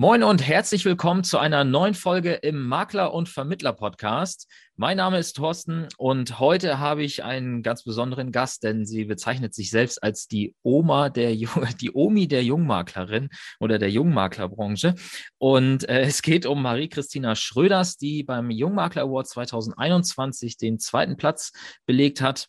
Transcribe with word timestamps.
Moin 0.00 0.22
und 0.22 0.46
herzlich 0.46 0.84
willkommen 0.84 1.24
zu 1.24 1.38
einer 1.38 1.64
neuen 1.64 1.94
Folge 1.94 2.34
im 2.34 2.68
Makler- 2.68 3.12
und 3.12 3.28
Vermittler-Podcast. 3.28 4.46
Mein 4.76 4.98
Name 4.98 5.18
ist 5.18 5.32
Thorsten 5.32 5.88
und 5.96 6.38
heute 6.38 6.78
habe 6.78 7.02
ich 7.02 7.24
einen 7.24 7.64
ganz 7.64 7.82
besonderen 7.82 8.30
Gast, 8.30 8.62
denn 8.62 8.86
sie 8.86 9.06
bezeichnet 9.06 9.56
sich 9.56 9.70
selbst 9.70 10.00
als 10.00 10.28
die 10.28 10.54
Oma 10.62 11.08
der 11.08 11.34
die 11.80 11.90
Omi 11.92 12.28
der 12.28 12.44
Jungmaklerin 12.44 13.28
oder 13.58 13.80
der 13.80 13.90
Jungmaklerbranche. 13.90 14.94
Und 15.36 15.88
äh, 15.88 16.02
es 16.02 16.22
geht 16.22 16.46
um 16.46 16.62
Marie-Christina 16.62 17.34
Schröders, 17.34 17.96
die 17.96 18.22
beim 18.22 18.52
Jungmakler 18.52 19.02
Award 19.02 19.26
2021 19.26 20.58
den 20.58 20.78
zweiten 20.78 21.16
Platz 21.16 21.50
belegt 21.86 22.20
hat. 22.20 22.46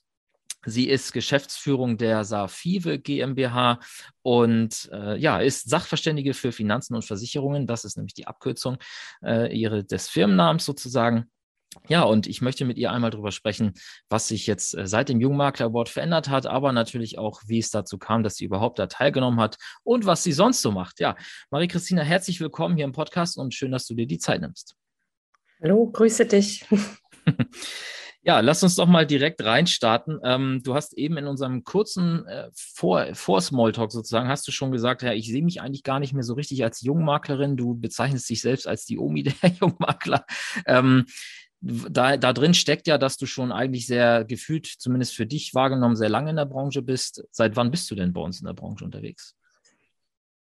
Sie 0.65 0.89
ist 0.89 1.13
Geschäftsführung 1.13 1.97
der 1.97 2.25
Safive 2.25 2.99
GmbH 2.99 3.79
und 4.21 4.89
äh, 4.91 5.17
ja, 5.17 5.39
ist 5.39 5.69
Sachverständige 5.69 6.33
für 6.33 6.51
Finanzen 6.51 6.95
und 6.95 7.05
Versicherungen. 7.05 7.65
Das 7.65 7.85
ist 7.85 7.95
nämlich 7.95 8.13
die 8.13 8.27
Abkürzung 8.27 8.77
äh, 9.23 9.55
ihre, 9.55 9.85
des 9.85 10.09
Firmennamens 10.09 10.65
sozusagen. 10.65 11.29
Ja, 11.87 12.01
und 12.03 12.27
ich 12.27 12.41
möchte 12.41 12.65
mit 12.65 12.77
ihr 12.77 12.91
einmal 12.91 13.11
darüber 13.11 13.31
sprechen, 13.31 13.73
was 14.09 14.27
sich 14.27 14.47
jetzt 14.47 14.75
äh, 14.75 14.87
seit 14.87 15.07
dem 15.07 15.21
Jungmakler 15.21 15.67
Award 15.67 15.87
verändert 15.87 16.27
hat, 16.27 16.45
aber 16.45 16.71
natürlich 16.71 17.17
auch, 17.19 17.41
wie 17.45 17.59
es 17.59 17.69
dazu 17.69 17.97
kam, 17.97 18.23
dass 18.23 18.35
sie 18.35 18.45
überhaupt 18.45 18.79
da 18.79 18.87
teilgenommen 18.87 19.39
hat 19.39 19.57
und 19.83 20.05
was 20.05 20.23
sie 20.23 20.31
sonst 20.31 20.61
so 20.61 20.71
macht. 20.71 20.99
Ja, 20.99 21.15
Marie-Christina, 21.51 22.01
herzlich 22.01 22.41
willkommen 22.41 22.75
hier 22.75 22.85
im 22.85 22.91
Podcast 22.91 23.37
und 23.37 23.53
schön, 23.53 23.71
dass 23.71 23.85
du 23.85 23.93
dir 23.93 24.07
die 24.07 24.17
Zeit 24.17 24.41
nimmst. 24.41 24.75
Hallo, 25.61 25.89
grüße 25.91 26.25
dich. 26.25 26.65
Ja, 28.21 28.41
lass 28.41 28.63
uns 28.63 28.75
doch 28.75 28.85
mal 28.85 29.07
direkt 29.07 29.41
reinstarten. 29.43 30.19
Ähm, 30.23 30.61
du 30.63 30.75
hast 30.75 30.93
eben 30.97 31.15
in 31.17 31.25
unserem 31.25 31.63
kurzen 31.63 32.25
äh, 32.27 32.49
Vor, 32.53 33.15
Vor 33.15 33.39
Smalltalk 33.41 33.91
sozusagen, 33.93 34.27
hast 34.27 34.45
du 34.47 34.51
schon 34.51 34.71
gesagt, 34.71 35.03
ja, 35.03 35.13
ich 35.13 35.27
sehe 35.27 35.41
mich 35.41 35.61
eigentlich 35.61 35.83
gar 35.83 35.99
nicht 35.99 36.13
mehr 36.13 36.23
so 36.23 36.33
richtig 36.33 36.63
als 36.63 36.81
Jungmaklerin. 36.81 37.55
Du 37.55 37.75
bezeichnest 37.75 38.29
dich 38.29 38.41
selbst 38.41 38.67
als 38.67 38.85
die 38.85 38.97
Omi 38.97 39.23
der 39.41 39.51
Jungmakler. 39.61 40.25
Ähm, 40.65 41.05
da, 41.61 42.17
da 42.17 42.33
drin 42.33 42.53
steckt 42.53 42.87
ja, 42.87 42.97
dass 42.97 43.17
du 43.17 43.25
schon 43.25 43.51
eigentlich 43.51 43.87
sehr 43.87 44.25
gefühlt, 44.25 44.65
zumindest 44.67 45.15
für 45.15 45.25
dich 45.25 45.53
wahrgenommen, 45.53 45.95
sehr 45.95 46.09
lange 46.09 46.29
in 46.29 46.35
der 46.37 46.45
Branche 46.45 46.81
bist. 46.81 47.23
Seit 47.31 47.55
wann 47.55 47.71
bist 47.71 47.89
du 47.91 47.95
denn 47.95 48.13
bei 48.13 48.21
uns 48.21 48.39
in 48.41 48.47
der 48.47 48.53
Branche 48.53 48.83
unterwegs? 48.85 49.35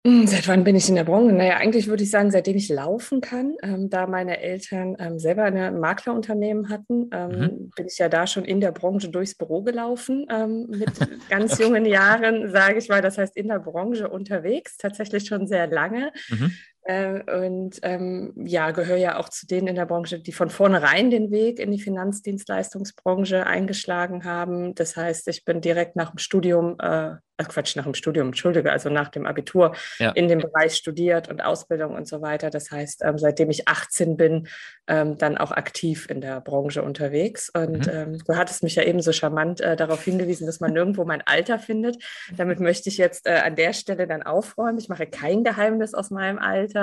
Hm, 0.06 0.28
seit 0.28 0.48
wann 0.48 0.64
bin 0.64 0.75
ich 0.75 0.88
in 0.88 0.94
der 0.94 1.03
Branche? 1.03 1.34
Naja, 1.34 1.58
eigentlich 1.58 1.88
würde 1.88 2.03
ich 2.03 2.11
sagen, 2.11 2.30
seitdem 2.30 2.56
ich 2.58 2.70
laufen 2.70 3.22
kann, 3.22 3.56
ähm, 3.64 3.89
da 3.89 4.06
meine 4.06 4.39
Eltern 4.39 4.95
ähm, 5.00 5.17
selber 5.17 5.45
ein 5.45 5.80
Maklerunternehmen 5.80 6.70
hatten, 6.70 7.09
ähm, 7.12 7.30
mhm. 7.31 7.72
bin 7.75 7.88
ich 7.88 7.97
ja 7.97 8.08
da 8.08 8.28
schon 8.28 8.45
in 8.45 8.62
der 8.62 8.72
Branche 8.72 9.09
durchs 9.09 9.34
Büro 9.34 9.64
gelaufen 9.64 10.28
ähm, 10.30 10.67
mit 10.70 10.92
ganz 11.30 11.58
jungen 11.58 11.86
Jahren, 11.86 12.52
sage 12.52 12.78
ich 12.78 12.88
mal. 12.88 13.02
Das 13.02 13.17
heißt, 13.17 13.36
in 13.36 13.47
der 13.47 13.58
Branche 13.58 14.08
unterwegs, 14.08 14.78
tatsächlich 14.78 15.25
schon 15.25 15.47
sehr 15.47 15.66
lange. 15.66 16.12
Mhm. 16.30 16.52
Äh, 16.86 17.23
und 17.31 17.80
ähm, 17.81 18.31
ja, 18.36 18.69
gehöre 18.69 18.97
ja 18.97 19.17
auch 19.17 19.30
zu 19.30 19.47
denen 19.47 19.67
in 19.67 19.75
der 19.75 19.88
Branche, 19.88 20.19
die 20.19 20.31
von 20.31 20.50
vornherein 20.50 21.09
den 21.09 21.31
Weg 21.31 21.59
in 21.59 21.72
die 21.72 21.81
Finanzdienstleistungsbranche 21.81 23.45
eingeschlagen 23.47 24.23
haben. 24.23 24.75
Das 24.75 24.95
heißt, 24.95 25.28
ich 25.28 25.45
bin 25.45 25.61
direkt 25.61 25.95
nach 25.95 26.11
dem 26.11 26.19
Studium 26.19 26.78
äh, 26.80 27.16
Quatsch, 27.44 27.75
nach 27.75 27.83
dem 27.83 27.94
Studium, 27.94 28.28
Entschuldige, 28.28 28.72
also 28.72 28.89
nach 28.89 29.09
dem 29.09 29.25
Abitur 29.25 29.75
ja. 30.00 30.11
in 30.11 30.30
dem 30.30 30.39
Bereich 30.39 30.75
studiert 30.75 31.28
und 31.28 31.44
Ausbildung 31.44 31.94
und 31.94 32.08
so 32.08 32.22
weiter. 32.22 32.50
Das 32.50 32.72
heißt, 32.72 33.03
ähm, 33.03 33.17
seitdem 33.17 33.50
ich 33.50 33.67
18 33.67 34.16
bin, 34.16 34.47
ähm, 34.88 35.17
dann 35.17 35.38
auch 35.38 35.52
aktiv 35.52 36.08
in 36.09 36.22
der 36.22 36.39
Branche 36.39 36.81
unterwegs. 36.81 37.50
Und 37.50 37.88
mhm. 37.88 37.94
ähm, 37.94 38.17
du 38.25 38.38
hattest 38.38 38.63
mich 38.63 38.75
ja 38.75 38.83
eben 38.83 39.02
so 39.02 39.11
charmant 39.11 39.59
äh, 39.59 39.75
darauf 39.75 40.03
hingewiesen, 40.03 40.45
dass 40.45 40.61
man 40.61 40.72
nirgendwo 40.72 41.03
mein 41.03 41.23
Alter 41.25 41.59
findet. 41.59 41.97
Damit 42.38 42.59
möchte 42.59 42.88
ich 42.88 42.97
jetzt 42.97 43.28
äh, 43.28 43.41
an 43.44 43.56
der 43.56 43.73
Stelle 43.73 44.08
dann 44.08 44.23
aufräumen. 44.23 44.78
Ich 44.78 44.88
mache 44.88 45.06
kein 45.06 45.44
Geheimnis 45.44 45.94
aus 45.94 46.11
meinem 46.11 46.39
Alter. 46.39 46.75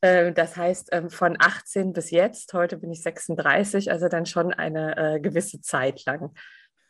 Äh, 0.00 0.32
das 0.32 0.56
heißt, 0.56 0.88
ähm, 0.92 1.10
von 1.10 1.36
18 1.38 1.92
bis 1.92 2.10
jetzt, 2.10 2.52
heute 2.52 2.76
bin 2.76 2.90
ich 2.90 3.02
36, 3.02 3.90
also 3.90 4.08
dann 4.08 4.26
schon 4.26 4.52
eine 4.52 4.96
äh, 4.96 5.20
gewisse 5.20 5.60
Zeit 5.60 6.04
lang. 6.06 6.34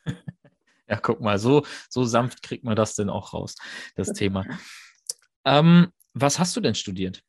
Ja, 0.89 0.96
guck 0.96 1.20
mal, 1.20 1.39
so, 1.39 1.64
so 1.89 2.02
sanft 2.02 2.42
kriegt 2.42 2.64
man 2.64 2.74
das 2.74 2.96
denn 2.96 3.11
auch 3.11 3.33
raus, 3.33 3.55
das 3.95 4.08
Thema. 4.08 4.45
Ähm, 5.46 5.90
was 6.12 6.39
hast 6.39 6.55
du 6.55 6.61
denn 6.61 6.74
studiert? 6.74 7.23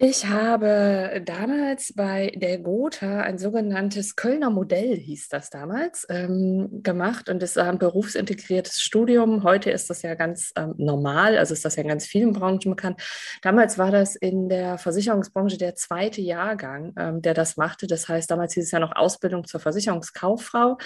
Ich 0.00 0.26
habe 0.26 1.20
damals 1.24 1.92
bei 1.92 2.30
der 2.36 2.58
Gotha 2.58 3.22
ein 3.22 3.36
sogenanntes 3.36 4.14
Kölner 4.14 4.48
Modell, 4.48 4.94
hieß 4.94 5.28
das 5.28 5.50
damals, 5.50 6.06
ähm, 6.08 6.84
gemacht 6.84 7.28
und 7.28 7.42
es 7.42 7.56
war 7.56 7.68
ein 7.68 7.80
berufsintegriertes 7.80 8.80
Studium. 8.80 9.42
Heute 9.42 9.72
ist 9.72 9.90
das 9.90 10.02
ja 10.02 10.14
ganz 10.14 10.52
ähm, 10.54 10.74
normal, 10.78 11.36
also 11.36 11.52
ist 11.52 11.64
das 11.64 11.74
ja 11.74 11.82
in 11.82 11.88
ganz 11.88 12.06
vielen 12.06 12.32
Branchen 12.32 12.70
bekannt. 12.70 13.02
Damals 13.42 13.76
war 13.76 13.90
das 13.90 14.14
in 14.14 14.48
der 14.48 14.78
Versicherungsbranche 14.78 15.58
der 15.58 15.74
zweite 15.74 16.20
Jahrgang, 16.20 16.94
ähm, 16.96 17.20
der 17.20 17.34
das 17.34 17.56
machte. 17.56 17.88
Das 17.88 18.08
heißt, 18.08 18.30
damals 18.30 18.54
hieß 18.54 18.66
es 18.66 18.70
ja 18.70 18.78
noch 18.78 18.94
Ausbildung 18.94 19.48
zur 19.48 19.58
Versicherungskauffrau 19.58 20.78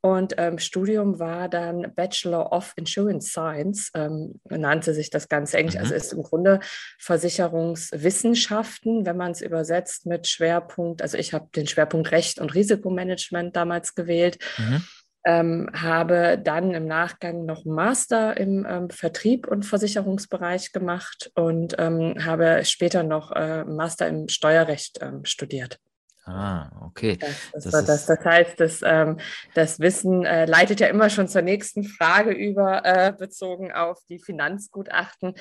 und 0.00 0.34
ähm, 0.38 0.58
Studium 0.58 1.18
war 1.18 1.48
dann 1.48 1.92
Bachelor 1.96 2.52
of 2.52 2.72
Insurance 2.76 3.30
Science, 3.30 3.90
ähm, 3.94 4.40
nannte 4.48 4.94
sich 4.94 5.10
das 5.10 5.28
Ganze 5.28 5.58
eigentlich, 5.58 5.74
mhm. 5.74 5.80
also 5.80 5.94
ist 5.94 6.12
im 6.12 6.22
Grunde 6.22 6.60
Versicherungswissenschaft 7.00 8.59
Wissenschaften, 8.60 9.06
wenn 9.06 9.16
man 9.16 9.32
es 9.32 9.40
übersetzt 9.40 10.06
mit 10.06 10.26
Schwerpunkt, 10.26 11.02
also 11.02 11.16
ich 11.16 11.32
habe 11.32 11.48
den 11.54 11.66
Schwerpunkt 11.66 12.12
Recht 12.12 12.38
und 12.38 12.54
Risikomanagement 12.54 13.56
damals 13.56 13.94
gewählt. 13.94 14.38
Mhm. 14.58 14.84
Ähm, 15.26 15.68
habe 15.74 16.40
dann 16.42 16.72
im 16.72 16.86
Nachgang 16.86 17.44
noch 17.44 17.66
einen 17.66 17.74
Master 17.74 18.38
im 18.38 18.66
ähm, 18.66 18.88
Vertrieb 18.88 19.46
und 19.48 19.66
Versicherungsbereich 19.66 20.72
gemacht 20.72 21.30
und 21.34 21.76
ähm, 21.78 22.14
habe 22.24 22.64
später 22.64 23.02
noch 23.02 23.30
äh, 23.32 23.64
Master 23.64 24.08
im 24.08 24.28
Steuerrecht 24.30 25.00
ähm, 25.02 25.26
studiert. 25.26 25.78
Ah, 26.24 26.70
okay. 26.86 27.18
Das, 27.52 27.64
das, 27.64 27.84
das, 27.84 28.06
das 28.06 28.24
heißt, 28.24 28.60
das, 28.60 28.80
ähm, 28.82 29.18
das 29.54 29.80
Wissen 29.80 30.24
äh, 30.24 30.46
leitet 30.46 30.80
ja 30.80 30.86
immer 30.86 31.10
schon 31.10 31.28
zur 31.28 31.42
nächsten 31.42 31.84
Frage 31.84 32.30
über, 32.30 32.84
äh, 32.86 33.12
bezogen 33.12 33.72
auf 33.72 33.98
die 34.08 34.20
Finanzgutachten 34.20 35.34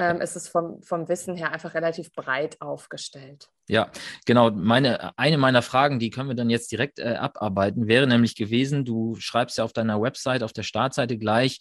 ähm, 0.00 0.20
ist 0.20 0.36
es 0.36 0.48
vom, 0.48 0.82
vom 0.82 1.08
Wissen 1.08 1.36
her 1.36 1.52
einfach 1.52 1.74
relativ 1.74 2.12
breit 2.12 2.60
aufgestellt. 2.60 3.48
Ja, 3.68 3.90
genau. 4.26 4.50
Meine, 4.50 5.16
eine 5.16 5.38
meiner 5.38 5.62
Fragen, 5.62 6.00
die 6.00 6.10
können 6.10 6.28
wir 6.28 6.34
dann 6.34 6.50
jetzt 6.50 6.72
direkt 6.72 6.98
äh, 6.98 7.14
abarbeiten, 7.14 7.86
wäre 7.86 8.08
nämlich 8.08 8.34
gewesen, 8.34 8.84
du 8.84 9.14
schreibst 9.20 9.58
ja 9.58 9.64
auf 9.64 9.72
deiner 9.72 10.02
Website, 10.02 10.42
auf 10.42 10.52
der 10.52 10.64
Startseite 10.64 11.18
gleich, 11.18 11.60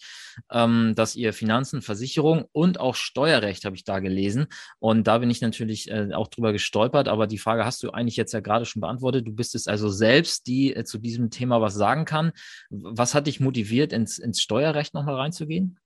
ähm, 0.52 0.94
dass 0.96 1.16
ihr 1.16 1.34
Finanzen, 1.34 1.84
Versicherung 1.84 2.46
und 2.52 2.80
auch 2.80 2.96
Steuerrecht, 2.96 3.66
habe 3.66 3.76
ich 3.76 3.84
da 3.84 4.00
gelesen. 4.00 4.48
Und 4.80 5.06
da 5.06 5.20
bin 5.20 5.30
ich 5.30 5.42
natürlich 5.42 5.92
äh, 5.92 6.14
auch 6.14 6.30
drüber 6.30 6.52
gestolpert, 6.52 7.08
aber 7.08 7.28
die 7.28 7.38
Frage 7.38 7.64
hast 7.64 7.84
du 7.84 7.92
eigentlich 7.92 8.16
jetzt 8.16 8.34
ja 8.34 8.40
gerade 8.40 8.66
schon 8.66 8.80
beantwortet. 8.80 9.28
Du 9.28 9.34
bist 9.34 9.54
es 9.54 9.68
also 9.68 9.90
selbst, 9.90 10.48
die 10.48 10.76
äh, 10.76 10.86
zu 10.86 10.98
diesem 10.98 11.30
Thema 11.30 11.62
was 11.62 11.76
sagen 11.76 12.06
kann. 12.06 12.32
Was 12.72 13.14
hat 13.14 13.28
dich 13.28 13.40
motiviert, 13.40 13.94
ins, 13.94 14.18
ins 14.18 14.42
Steuerrecht 14.42 14.96
nochmal 14.96 15.16
reinzugehen? 15.16 15.78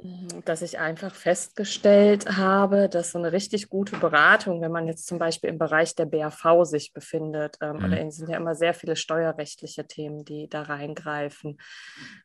Mhm, 0.00 0.42
dass 0.46 0.62
ich 0.62 0.78
einfach 0.78 1.14
festgestellt 1.14 2.36
habe, 2.36 2.88
dass 2.88 3.12
so 3.12 3.18
eine 3.18 3.32
richtig 3.32 3.68
gute 3.68 3.98
Beratung, 3.98 4.62
wenn 4.62 4.72
man 4.72 4.86
jetzt 4.86 5.06
zum 5.06 5.18
Beispiel 5.18 5.50
im 5.50 5.58
Bereich 5.58 5.94
der 5.94 6.06
BAV 6.06 6.64
sich 6.64 6.94
befindet, 6.94 7.58
ähm, 7.60 7.76
mhm. 7.76 7.84
oder 7.84 8.00
es 8.00 8.16
sind 8.16 8.30
ja 8.30 8.38
immer 8.38 8.54
sehr 8.54 8.72
viele 8.72 8.96
steuerrechtliche 8.96 9.86
Themen, 9.86 10.24
die 10.24 10.48
da 10.48 10.62
reingreifen, 10.62 11.58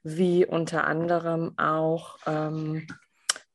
wie 0.01 0.45
unter 0.45 0.85
anderem 0.85 1.57
auch, 1.57 2.17
ähm, 2.25 2.87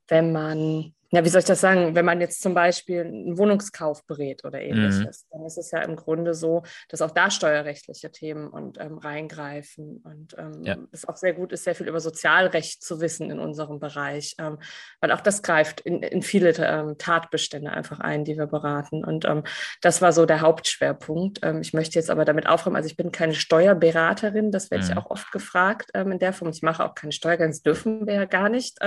wenn 0.08 0.30
man 0.30 0.94
ja, 1.14 1.22
wie 1.26 1.28
soll 1.28 1.40
ich 1.40 1.44
das 1.44 1.60
sagen, 1.60 1.94
wenn 1.94 2.06
man 2.06 2.22
jetzt 2.22 2.40
zum 2.40 2.54
Beispiel 2.54 3.02
einen 3.02 3.36
Wohnungskauf 3.36 4.06
berät 4.06 4.46
oder 4.46 4.62
ähnliches, 4.62 5.26
mhm. 5.26 5.28
dann 5.32 5.44
ist 5.44 5.58
es 5.58 5.70
ja 5.70 5.82
im 5.82 5.94
Grunde 5.94 6.32
so, 6.32 6.62
dass 6.88 7.02
auch 7.02 7.10
da 7.10 7.30
steuerrechtliche 7.30 8.10
Themen 8.10 8.48
und 8.48 8.80
ähm, 8.80 8.96
reingreifen 8.96 10.00
und 10.04 10.34
ähm, 10.38 10.62
ja. 10.64 10.78
es 10.90 11.06
auch 11.06 11.18
sehr 11.18 11.34
gut 11.34 11.52
ist, 11.52 11.64
sehr 11.64 11.74
viel 11.74 11.86
über 11.86 12.00
Sozialrecht 12.00 12.82
zu 12.82 13.02
wissen 13.02 13.30
in 13.30 13.40
unserem 13.40 13.78
Bereich, 13.78 14.36
ähm, 14.38 14.58
weil 15.02 15.12
auch 15.12 15.20
das 15.20 15.42
greift 15.42 15.82
in, 15.82 16.02
in 16.02 16.22
viele 16.22 16.54
ähm, 16.56 16.96
Tatbestände 16.96 17.70
einfach 17.70 18.00
ein, 18.00 18.24
die 18.24 18.38
wir 18.38 18.46
beraten 18.46 19.04
und 19.04 19.26
ähm, 19.26 19.42
das 19.82 20.00
war 20.00 20.14
so 20.14 20.24
der 20.24 20.40
Hauptschwerpunkt. 20.40 21.40
Ähm, 21.42 21.60
ich 21.60 21.74
möchte 21.74 21.98
jetzt 21.98 22.08
aber 22.08 22.24
damit 22.24 22.46
aufräumen, 22.46 22.76
also 22.76 22.86
ich 22.86 22.96
bin 22.96 23.12
keine 23.12 23.34
Steuerberaterin, 23.34 24.50
das 24.50 24.70
werde 24.70 24.86
mhm. 24.86 24.90
ich 24.90 24.96
auch 24.96 25.10
oft 25.10 25.30
gefragt 25.30 25.90
in 25.94 26.18
der 26.18 26.32
Form. 26.32 26.50
Ich 26.50 26.62
mache 26.62 26.84
auch 26.84 26.94
keine 26.94 27.12
Steuern, 27.12 27.50
das 27.50 27.62
dürfen 27.62 28.06
wir 28.06 28.14
ja 28.14 28.24
gar 28.24 28.48
nicht 28.48 28.78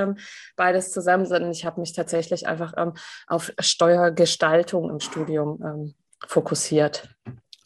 beides 0.55 0.91
zusammen, 0.91 1.25
sondern 1.25 1.51
ich 1.51 1.65
habe 1.65 1.79
mich 1.79 1.93
tatsächlich 1.93 2.14
tatsächlich 2.15 2.47
einfach 2.47 2.73
ähm, 2.77 2.93
auf 3.27 3.51
Steuergestaltung 3.59 4.89
im 4.89 4.99
Studium 4.99 5.61
ähm, 5.63 5.93
fokussiert. 6.27 7.09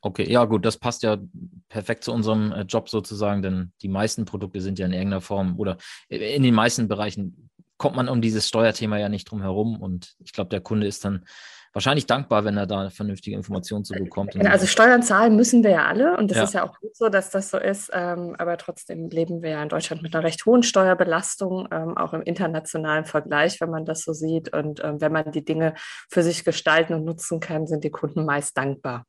Okay, 0.02 0.30
ja 0.32 0.46
gut, 0.46 0.66
das 0.66 0.78
passt 0.78 1.04
ja 1.04 1.18
perfekt 1.68 2.04
zu 2.04 2.14
unserem 2.14 2.52
äh, 2.52 2.62
Job 2.62 2.90
sozusagen, 2.90 3.42
denn 3.42 3.74
die 3.82 3.90
meisten 3.90 4.26
Produkte 4.26 4.62
sind 4.62 4.80
ja 4.80 4.86
in 4.86 4.94
irgendeiner 4.94 5.22
Form 5.22 5.60
oder 5.60 5.78
in 6.08 6.44
den 6.44 6.54
meisten 6.54 6.88
Bereichen 6.88 7.50
kommt 7.78 7.96
man 7.96 8.10
um 8.10 8.22
dieses 8.22 8.48
Steuerthema 8.48 8.98
ja 8.98 9.08
nicht 9.08 9.30
drum 9.30 9.42
herum 9.42 9.80
und 9.80 10.16
ich 10.20 10.34
glaube, 10.34 10.50
der 10.50 10.62
Kunde 10.62 10.88
ist 10.88 11.06
dann 11.06 11.26
wahrscheinlich 11.74 12.06
dankbar, 12.06 12.46
wenn 12.46 12.58
er 12.58 12.66
da 12.66 12.90
vernünftige 12.90 13.36
Informationen 13.36 13.86
zu 13.86 13.94
bekommt. 13.94 14.34
Genau, 14.34 14.50
also 14.50 14.66
Steuern 14.66 15.04
zahlen 15.04 15.36
müssen 15.36 15.64
wir 15.64 15.72
ja 15.72 15.86
alle 15.86 16.18
und 16.18 16.32
das 16.32 16.38
ja. 16.38 16.44
ist 16.44 16.54
ja 16.54 16.64
auch 16.64 16.80
gut 16.80 16.96
so, 16.96 17.10
dass 17.10 17.30
das 17.30 17.50
so 17.50 17.58
ist. 17.58 17.92
Ähm, 17.94 18.36
aber 18.38 18.58
trotzdem 18.58 19.10
leben 19.10 19.42
wir 19.42 19.52
ja 19.52 19.64
in 19.64 19.70
Deutschland 19.70 20.02
mit 20.02 20.16
einer 20.16 20.24
recht 20.24 20.46
hohen 20.46 20.64
Steuerbelastung, 20.64 21.68
ähm, 21.72 21.98
auch 21.98 22.14
im 22.14 22.22
internationalen 22.22 23.06
Vergleich, 23.06 23.62
wenn 23.62 23.70
man 23.70 23.86
das 23.86 24.02
so 24.02 24.14
sieht. 24.14 24.54
Und 24.54 24.84
ähm, 24.84 25.02
wenn 25.02 25.12
man 25.12 25.32
die 25.32 25.46
Dinge 25.46 25.76
für 26.10 26.24
sich 26.24 26.44
gestalten 26.44 26.94
und 26.94 27.06
nutzen 27.06 27.40
kann, 27.40 27.68
sind 27.68 27.84
die 27.84 27.92
Kunden 27.92 28.26
meist 28.26 28.58
dankbar. 28.58 29.06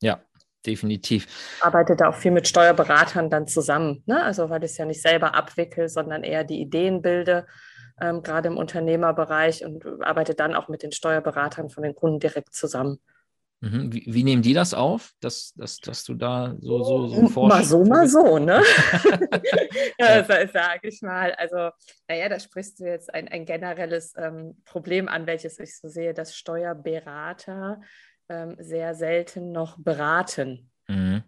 Ja, 0.00 0.20
definitiv. 0.64 1.26
Ich 1.58 1.64
arbeite 1.64 1.96
da 1.96 2.08
auch 2.08 2.14
viel 2.14 2.32
mit 2.32 2.46
Steuerberatern 2.46 3.30
dann 3.30 3.46
zusammen. 3.46 4.02
Ne? 4.06 4.22
Also 4.22 4.50
weil 4.50 4.62
ich 4.64 4.72
es 4.72 4.78
ja 4.78 4.84
nicht 4.84 5.02
selber 5.02 5.34
abwickle, 5.34 5.88
sondern 5.88 6.22
eher 6.22 6.44
die 6.44 6.60
Ideen 6.60 7.02
bilde 7.02 7.46
ähm, 8.00 8.22
gerade 8.22 8.48
im 8.48 8.56
Unternehmerbereich 8.56 9.64
und 9.64 9.84
arbeite 10.02 10.34
dann 10.34 10.54
auch 10.54 10.68
mit 10.68 10.82
den 10.82 10.92
Steuerberatern 10.92 11.70
von 11.70 11.82
den 11.82 11.94
Kunden 11.94 12.20
direkt 12.20 12.54
zusamem. 12.54 12.98
Mhm. 13.60 13.90
Wie, 13.90 14.04
wie, 14.06 14.22
nehmen 14.22 14.42
die 14.42 14.52
das 14.52 14.74
auf, 14.74 15.12
dass, 15.20 15.54
dass, 15.54 15.78
dass 15.78 16.04
du 16.04 16.14
da 16.14 16.54
so, 16.60 16.82
so, 16.82 17.08
so 17.08 17.26
forschst? 17.28 17.56
Mal 17.56 17.64
so, 17.64 17.84
mal 17.84 18.08
so, 18.08 18.38
ne? 18.38 18.62
ja. 19.98 20.24
Sag 20.24 20.84
ich 20.84 21.00
mal. 21.00 21.32
Also, 21.32 21.70
naja, 22.06 22.28
da 22.28 22.38
sprichst 22.38 22.80
du 22.80 22.84
jetzt 22.84 23.12
ein, 23.14 23.28
ein 23.28 23.46
generelles 23.46 24.14
ähm, 24.18 24.60
Problem 24.66 25.08
an, 25.08 25.26
welches 25.26 25.58
ich 25.58 25.78
so 25.78 25.88
sehe, 25.88 26.12
dass 26.12 26.36
Steuerberater 26.36 27.80
ähm, 28.28 28.56
sehr 28.58 28.94
selten 28.94 29.52
noch 29.52 29.78
beraten 29.78 30.70
mhm. 30.86 31.22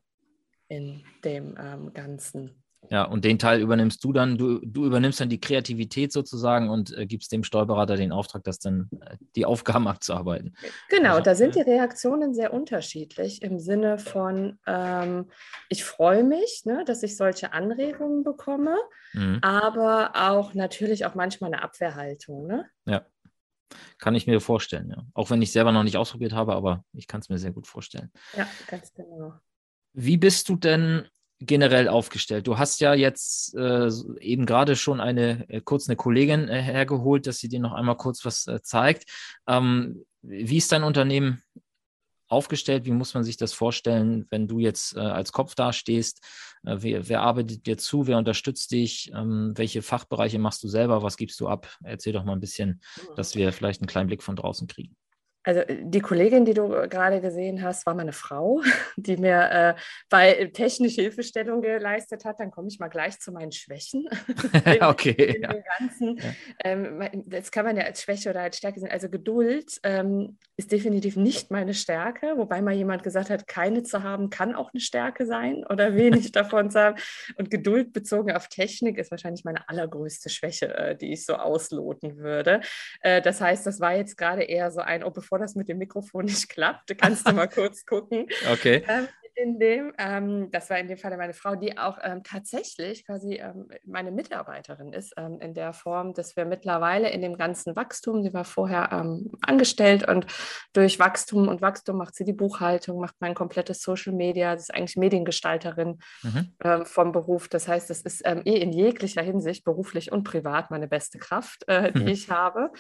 in 0.69 1.05
dem 1.25 1.57
ähm, 1.59 1.95
Ganzen. 1.95 2.63
Ja, 2.91 3.05
und 3.05 3.25
den 3.25 3.39
Teil 3.39 3.61
übernimmst 3.61 4.03
du 4.03 4.13
dann, 4.13 4.39
du, 4.39 4.61
du 4.65 4.87
übernimmst 4.87 5.21
dann 5.21 5.29
die 5.29 5.41
Kreativität 5.41 6.13
sozusagen 6.13 6.71
und 6.71 6.97
äh, 6.97 7.07
gibst 7.07 7.33
dem 7.33 7.45
Steuerberater 7.45 7.97
den 7.97 8.13
Auftrag, 8.13 8.45
das 8.45 8.61
dann 8.61 8.89
äh, 9.01 9.17
die 9.37 9.45
Aufgaben 9.45 9.87
abzuarbeiten. 9.89 10.57
Genau, 10.89 11.11
also, 11.11 11.23
da 11.23 11.35
sind 11.35 11.55
die 11.55 11.61
Reaktionen 11.61 12.35
sehr 12.35 12.53
unterschiedlich 12.53 13.43
im 13.43 13.59
Sinne 13.59 13.99
von, 13.99 14.59
ähm, 14.67 15.31
ich 15.69 15.85
freue 15.85 16.25
mich, 16.25 16.63
ne, 16.65 16.85
dass 16.87 17.03
ich 17.03 17.17
solche 17.17 17.53
Anregungen 17.53 18.25
bekomme, 18.25 18.77
mhm. 19.13 19.39
aber 19.43 20.13
auch 20.15 20.55
natürlich 20.55 21.05
auch 21.05 21.15
manchmal 21.15 21.53
eine 21.53 21.63
Abwehrhaltung. 21.63 22.47
Ne? 22.47 22.67
Ja. 22.87 23.05
Kann 23.99 24.15
ich 24.15 24.27
mir 24.27 24.41
vorstellen, 24.41 24.91
ja. 24.91 25.05
Auch 25.13 25.29
wenn 25.29 25.43
ich 25.43 25.53
selber 25.53 25.73
noch 25.73 25.83
nicht 25.83 25.99
ausprobiert 25.99 26.33
habe, 26.33 26.55
aber 26.55 26.85
ich 26.95 27.07
kann 27.07 27.21
es 27.21 27.29
mir 27.29 27.37
sehr 27.37 27.53
gut 27.53 27.67
vorstellen. 27.67 28.11
Ja, 28.35 28.47
ganz 28.67 28.95
genau. 28.95 29.35
Wie 29.93 30.17
bist 30.17 30.49
du 30.49 30.57
denn 30.57 31.07
generell 31.41 31.89
aufgestellt? 31.89 32.47
Du 32.47 32.59
hast 32.59 32.81
ja 32.81 32.95
jetzt 32.95 33.55
äh, 33.55 33.89
eben 34.21 34.47
gerade 34.47 34.77
schon 34.77 35.01
eine 35.01 35.49
äh, 35.49 35.61
kurz 35.61 35.89
eine 35.89 35.97
Kollegin 35.97 36.49
äh, 36.49 36.61
hergeholt, 36.61 37.27
dass 37.27 37.39
sie 37.39 37.49
dir 37.49 37.61
noch 37.61 37.73
einmal 37.73 37.97
kurz 37.97 38.25
was 38.25 38.47
äh, 38.47 38.61
zeigt. 38.63 39.11
Ähm, 39.47 40.05
wie 40.23 40.57
ist 40.57 40.73
dein 40.73 40.83
Unternehmen 40.83 41.43
aufgestellt? 42.29 42.85
Wie 42.85 42.93
muss 42.93 43.15
man 43.15 43.25
sich 43.25 43.37
das 43.37 43.53
vorstellen, 43.53 44.27
wenn 44.31 44.47
du 44.47 44.59
jetzt 44.59 44.97
äh, 44.97 45.01
als 45.01 45.33
Kopf 45.33 45.55
dastehst? 45.55 46.23
Äh, 46.65 46.77
wer, 46.81 47.09
wer, 47.09 47.23
arbeitet 47.23 47.67
dir 47.67 47.79
zu? 47.79 48.07
Wer 48.07 48.19
unterstützt 48.19 48.71
dich? 48.71 49.11
Ähm, 49.15 49.53
welche 49.57 49.83
Fachbereiche 49.83 50.39
machst 50.39 50.63
du 50.63 50.69
selber? 50.69 51.03
Was 51.03 51.17
gibst 51.17 51.41
du 51.41 51.49
ab? 51.49 51.69
Erzähl 51.83 52.13
doch 52.13 52.25
mal 52.25 52.35
ein 52.35 52.41
bisschen, 52.41 52.81
dass 53.17 53.35
wir 53.35 53.53
vielleicht 53.53 53.81
einen 53.81 53.89
kleinen 53.89 54.09
Blick 54.09 54.23
von 54.23 54.37
draußen 54.37 54.67
kriegen. 54.67 54.97
Also 55.49 55.61
äh, 55.61 55.79
die 55.81 56.01
Kollegin, 56.01 56.45
die 56.45 56.53
du 56.53 56.69
gerade 56.69 57.23
gesehen 57.23 57.63
hast, 57.63 57.87
war 57.87 57.95
meine 57.95 58.13
Frau, 58.13 58.61
die 58.97 59.17
mir 59.17 59.51
äh, 59.51 59.81
bei 60.11 60.51
technische 60.53 61.01
Hilfestellung 61.01 61.63
geleistet 61.63 62.27
hat. 62.27 62.39
Dann 62.39 62.51
komme 62.51 62.69
ich 62.69 62.79
mal 62.79 62.89
gleich 62.89 63.19
zu 63.19 63.33
meinen 63.33 63.51
Schwächen. 63.51 64.07
okay. 64.81 65.13
in 65.13 65.43
ja. 65.43 65.55
Ganzen. 65.79 66.19
Ja. 66.19 66.25
Ähm, 66.65 67.25
das 67.27 67.51
kann 67.51 67.65
man 67.65 67.77
ja 67.79 67.85
als 67.85 68.03
Schwäche 68.03 68.29
oder 68.29 68.43
als 68.43 68.59
Stärke 68.59 68.81
sehen. 68.81 68.91
Also 68.91 69.09
Geduld 69.09 69.81
ähm, 69.85 70.37
ist 70.59 70.71
definitiv 70.71 71.17
nicht 71.17 71.51
meine 71.51 71.73
Stärke, 71.73 72.35
wobei 72.37 72.61
mal 72.61 72.75
jemand 72.75 73.03
gesagt 73.03 73.31
hat, 73.31 73.47
keine 73.47 73.83
zu 73.83 74.03
haben 74.03 74.29
kann 74.29 74.55
auch 74.55 74.75
eine 74.75 74.81
Stärke 74.81 75.25
sein 75.25 75.65
oder 75.71 75.95
wenig 75.95 76.31
davon 76.33 76.71
zu 76.71 76.79
haben. 76.79 76.97
Und 77.37 77.51
Geduld 77.51 77.95
bezogen 77.95 78.33
auf 78.33 78.49
Technik 78.49 78.99
ist 78.99 79.11
wahrscheinlich 79.11 79.45
meine 79.45 79.67
allergrößte 79.67 80.29
Schwäche, 80.29 80.77
äh, 80.77 80.97
die 80.97 81.13
ich 81.13 81.25
so 81.25 81.37
ausloten 81.37 82.19
würde. 82.19 82.61
Äh, 83.01 83.23
das 83.23 83.41
heißt, 83.41 83.67
das 83.67 83.81
war 83.81 83.95
jetzt 83.95 84.19
gerade 84.19 84.43
eher 84.43 84.71
so 84.71 84.81
ein, 84.81 85.03
oh, 85.03 85.11
bevor 85.11 85.38
bevor 85.39 85.47
das 85.47 85.55
mit 85.55 85.69
dem 85.69 85.79
Mikrofon 85.79 86.25
nicht 86.25 86.49
klappt, 86.49 86.97
kannst 86.99 87.29
du 87.29 87.33
mal 87.33 87.49
kurz 87.49 87.87
gucken. 87.87 88.27
Okay. 88.53 88.85
Ähm, 88.89 89.09
in 89.41 89.61
dem, 89.61 89.93
ähm, 89.99 90.51
das 90.51 90.69
war 90.69 90.81
in 90.81 90.89
dem 90.89 90.99
Fall 90.99 91.17
meine 91.17 91.33
Frau, 91.33 91.55
die 91.55 91.79
auch 91.79 91.99
ähm, 92.03 92.25
tatsächlich 92.25 93.07
quasi 93.07 93.35
ähm, 93.35 93.69
meine 93.87 94.11
Mitarbeiterin 94.11 94.93
ist, 94.93 95.15
ähm, 95.17 95.39
in 95.41 95.55
der 95.55 95.73
Form, 95.73 96.13
dass 96.13 96.35
wir 96.35 96.45
mittlerweile 96.45 97.09
in 97.11 97.23
dem 97.23 97.37
ganzen 97.37 97.77
Wachstum, 97.77 98.25
sie 98.25 98.35
war 98.35 98.45
vorher 98.45 98.91
ähm, 98.91 99.31
angestellt 99.43 100.09
und 100.09 100.27
durch 100.73 100.99
Wachstum 100.99 101.47
und 101.47 101.63
Wachstum 101.63 101.99
macht 101.99 102.17
sie 102.17 102.25
die 102.25 102.33
Buchhaltung, 102.33 102.99
macht 102.99 103.15
mein 103.21 103.37
komplettes 103.37 103.81
Social 103.81 104.13
Media, 104.13 104.55
das 104.55 104.65
ist 104.65 104.75
eigentlich 104.75 104.97
Mediengestalterin 104.97 106.01
mhm. 106.25 106.53
Ähm, 106.65 106.85
vom 106.85 107.13
Beruf. 107.13 107.47
Das 107.47 107.69
heißt, 107.69 107.91
es 107.91 108.03
ist 108.03 108.27
eh 108.27 108.41
in 108.41 108.73
jeglicher 108.73 109.23
Hinsicht, 109.23 109.63
beruflich 109.63 110.11
und 110.11 110.25
privat, 110.25 110.73
meine 110.73 110.89
beste 110.89 111.19
Kraft, 111.19 111.63
äh, 111.69 111.93
die 111.93 112.01
mhm. 112.01 112.09
ich 112.09 112.29
habe 112.29 112.73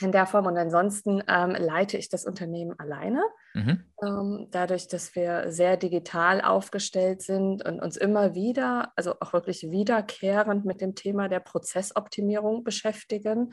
in 0.00 0.12
der 0.12 0.26
Form. 0.26 0.46
Und 0.46 0.56
ansonsten 0.56 1.22
ähm, 1.28 1.50
leite 1.50 1.96
ich 1.96 2.08
das 2.08 2.24
Unternehmen 2.24 2.78
alleine. 2.78 3.22
Mhm. 3.54 3.84
Ähm, 4.02 4.48
dadurch, 4.50 4.88
dass 4.88 5.14
wir 5.14 5.50
sehr 5.52 5.76
digital 5.76 6.40
aufgestellt 6.40 7.22
sind 7.22 7.64
und 7.64 7.80
uns 7.80 7.96
immer 7.96 8.34
wieder, 8.34 8.92
also 8.96 9.14
auch 9.20 9.32
wirklich 9.32 9.70
wiederkehrend 9.70 10.64
mit 10.64 10.80
dem 10.80 10.94
Thema 10.94 11.28
der 11.28 11.40
Prozessoptimierung 11.40 12.64
beschäftigen. 12.64 13.52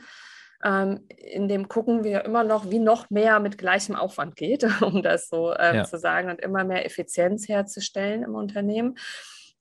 Ähm, 0.62 1.06
in 1.08 1.48
dem 1.48 1.68
gucken 1.68 2.04
wir 2.04 2.24
immer 2.24 2.44
noch, 2.44 2.70
wie 2.70 2.80
noch 2.80 3.08
mehr 3.08 3.40
mit 3.40 3.56
gleichem 3.56 3.96
Aufwand 3.96 4.36
geht, 4.36 4.64
um 4.82 5.02
das 5.02 5.28
so 5.28 5.54
ähm, 5.54 5.76
ja. 5.76 5.84
zu 5.84 5.98
sagen, 5.98 6.30
und 6.30 6.40
immer 6.40 6.64
mehr 6.64 6.84
Effizienz 6.84 7.48
herzustellen 7.48 8.22
im 8.22 8.34
Unternehmen. 8.34 8.96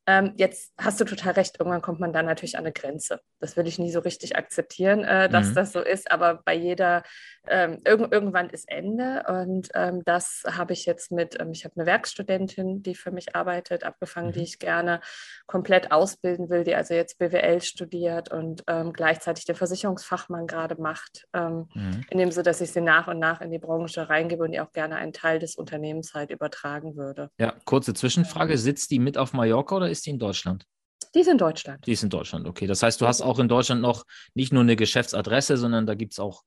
Ähm, 0.09 0.33
jetzt 0.37 0.73
hast 0.79 0.99
du 0.99 1.05
total 1.05 1.33
recht, 1.33 1.59
irgendwann 1.59 1.83
kommt 1.83 1.99
man 1.99 2.11
dann 2.11 2.25
natürlich 2.25 2.57
an 2.57 2.63
eine 2.63 2.73
Grenze. 2.73 3.21
Das 3.39 3.55
will 3.55 3.67
ich 3.67 3.77
nie 3.77 3.91
so 3.91 3.99
richtig 3.99 4.35
akzeptieren, 4.35 5.03
äh, 5.03 5.29
dass 5.29 5.49
mhm. 5.49 5.53
das 5.53 5.71
so 5.71 5.81
ist, 5.81 6.09
aber 6.09 6.41
bei 6.43 6.55
jeder, 6.55 7.03
ähm, 7.47 7.81
irg 7.85 8.11
irgendwann 8.11 8.49
ist 8.49 8.67
Ende 8.67 9.23
und 9.27 9.69
ähm, 9.75 10.01
das 10.05 10.41
habe 10.49 10.73
ich 10.73 10.87
jetzt 10.87 11.11
mit, 11.11 11.39
ähm, 11.39 11.51
ich 11.51 11.63
habe 11.63 11.75
eine 11.75 11.85
Werkstudentin, 11.85 12.81
die 12.81 12.95
für 12.95 13.11
mich 13.11 13.35
arbeitet, 13.35 13.83
abgefangen, 13.83 14.29
mhm. 14.29 14.33
die 14.33 14.41
ich 14.41 14.57
gerne 14.57 14.99
komplett 15.45 15.91
ausbilden 15.91 16.49
will, 16.49 16.63
die 16.63 16.73
also 16.73 16.95
jetzt 16.95 17.19
BWL 17.19 17.61
studiert 17.61 18.31
und 18.31 18.63
ähm, 18.65 18.93
gleichzeitig 18.93 19.45
den 19.45 19.55
Versicherungsfachmann 19.55 20.47
gerade 20.47 20.81
macht, 20.81 21.27
ähm, 21.33 21.67
mhm. 21.75 22.03
in 22.09 22.17
dem 22.17 22.31
so, 22.31 22.41
dass 22.41 22.61
ich 22.61 22.71
sie 22.71 22.81
nach 22.81 23.07
und 23.07 23.19
nach 23.19 23.41
in 23.41 23.51
die 23.51 23.59
Branche 23.59 24.09
reingebe 24.09 24.43
und 24.43 24.53
ihr 24.53 24.63
auch 24.63 24.71
gerne 24.71 24.95
einen 24.95 25.13
Teil 25.13 25.37
des 25.37 25.55
Unternehmens 25.55 26.15
halt 26.15 26.31
übertragen 26.31 26.95
würde. 26.95 27.29
Ja, 27.37 27.53
kurze 27.65 27.93
Zwischenfrage, 27.93 28.57
sitzt 28.57 28.89
die 28.89 28.97
mit 28.97 29.15
auf 29.15 29.33
Mallorca 29.33 29.75
oder 29.75 29.89
ist 29.89 29.98
ist 29.99 30.05
die 30.05 30.11
in 30.11 30.19
Deutschland? 30.19 30.65
Die 31.13 31.19
ist 31.19 31.27
in 31.27 31.37
Deutschland. 31.37 31.85
Die 31.85 31.91
ist 31.91 32.03
in 32.03 32.09
Deutschland, 32.09 32.47
okay. 32.47 32.67
Das 32.67 32.83
heißt, 32.83 33.01
du 33.01 33.07
hast 33.07 33.21
auch 33.21 33.39
in 33.39 33.47
Deutschland 33.47 33.81
noch 33.81 34.05
nicht 34.33 34.53
nur 34.53 34.63
eine 34.63 34.75
Geschäftsadresse, 34.75 35.57
sondern 35.57 35.85
da 35.85 35.95
gibt 35.95 36.13
es 36.13 36.19
auch 36.19 36.43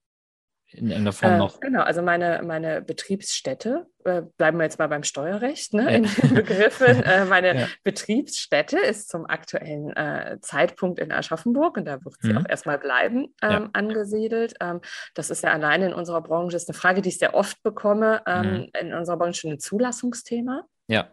in 0.71 0.87
irgendeiner 0.87 1.13
Form 1.13 1.33
äh, 1.33 1.39
noch. 1.39 1.61
Genau, 1.61 1.83
also 1.83 2.01
meine, 2.01 2.41
meine 2.43 2.81
Betriebsstätte, 2.81 3.87
äh, 4.05 4.23
bleiben 4.39 4.57
wir 4.57 4.65
jetzt 4.65 4.79
mal 4.79 4.87
beim 4.87 5.03
Steuerrecht, 5.03 5.75
ne, 5.75 5.83
ja. 5.83 5.89
in 5.91 6.05
den 6.05 6.35
Begriffen. 6.35 7.03
Äh, 7.03 7.25
meine 7.27 7.61
ja. 7.61 7.69
Betriebsstätte 7.83 8.79
ist 8.79 9.11
zum 9.11 9.27
aktuellen 9.27 9.91
äh, 9.97 10.39
Zeitpunkt 10.41 10.99
in 10.99 11.13
Aschaffenburg 11.13 11.77
und 11.77 11.85
da 11.85 12.03
wird 12.05 12.15
sie 12.21 12.33
mhm. 12.33 12.39
auch 12.39 12.49
erstmal 12.49 12.79
bleiben 12.79 13.35
ähm, 13.43 13.51
ja. 13.51 13.71
angesiedelt. 13.73 14.55
Ähm, 14.61 14.81
das 15.15 15.29
ist 15.29 15.43
ja 15.43 15.53
alleine 15.53 15.89
in 15.89 15.95
unserer 15.95 16.23
Branche, 16.23 16.57
ist 16.57 16.69
eine 16.69 16.79
Frage, 16.79 17.03
die 17.03 17.11
ich 17.11 17.19
sehr 17.19 17.35
oft 17.35 17.63
bekomme, 17.63 18.23
ähm, 18.27 18.53
mhm. 18.53 18.69
in 18.81 18.95
unserer 18.95 19.19
Branche 19.19 19.41
schon 19.41 19.51
ein 19.53 19.59
Zulassungsthema. 19.59 20.65
Ja. 20.87 21.09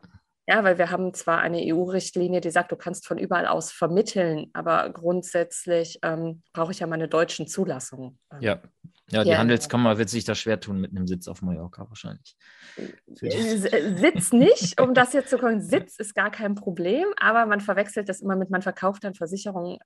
Ja, 0.49 0.63
weil 0.63 0.79
wir 0.79 0.89
haben 0.89 1.13
zwar 1.13 1.41
eine 1.41 1.61
EU-Richtlinie, 1.61 2.41
die 2.41 2.49
sagt, 2.49 2.71
du 2.71 2.75
kannst 2.75 3.05
von 3.05 3.19
überall 3.19 3.45
aus 3.45 3.71
vermitteln, 3.71 4.47
aber 4.53 4.89
grundsätzlich 4.89 5.99
ähm, 6.01 6.41
brauche 6.53 6.71
ich 6.71 6.79
ja 6.79 6.87
meine 6.87 7.07
deutschen 7.07 7.45
Zulassungen. 7.45 8.17
Ähm, 8.33 8.41
ja. 8.41 8.61
Ja, 9.11 9.23
die 9.23 9.29
ja, 9.29 9.37
Handelskammer 9.37 9.99
wird 9.99 10.09
sich 10.09 10.23
da 10.23 10.33
schwer 10.33 10.59
tun 10.59 10.81
mit 10.81 10.91
einem 10.91 11.07
Sitz 11.07 11.27
auf 11.27 11.43
Mallorca 11.43 11.87
wahrscheinlich. 11.87 12.35
Äh, 12.77 13.57
Sitz 13.95 14.31
nicht, 14.33 14.81
um 14.81 14.95
das 14.95 15.13
jetzt 15.13 15.29
zu 15.29 15.37
kommen. 15.37 15.61
Sitz 15.61 15.97
ist 15.99 16.15
gar 16.15 16.31
kein 16.31 16.55
Problem, 16.55 17.05
aber 17.19 17.45
man 17.45 17.59
verwechselt 17.59 18.09
das 18.09 18.21
immer 18.21 18.35
mit, 18.35 18.49
man 18.49 18.61
verkauft 18.63 19.03
dann 19.03 19.13
Versicherungen 19.13 19.77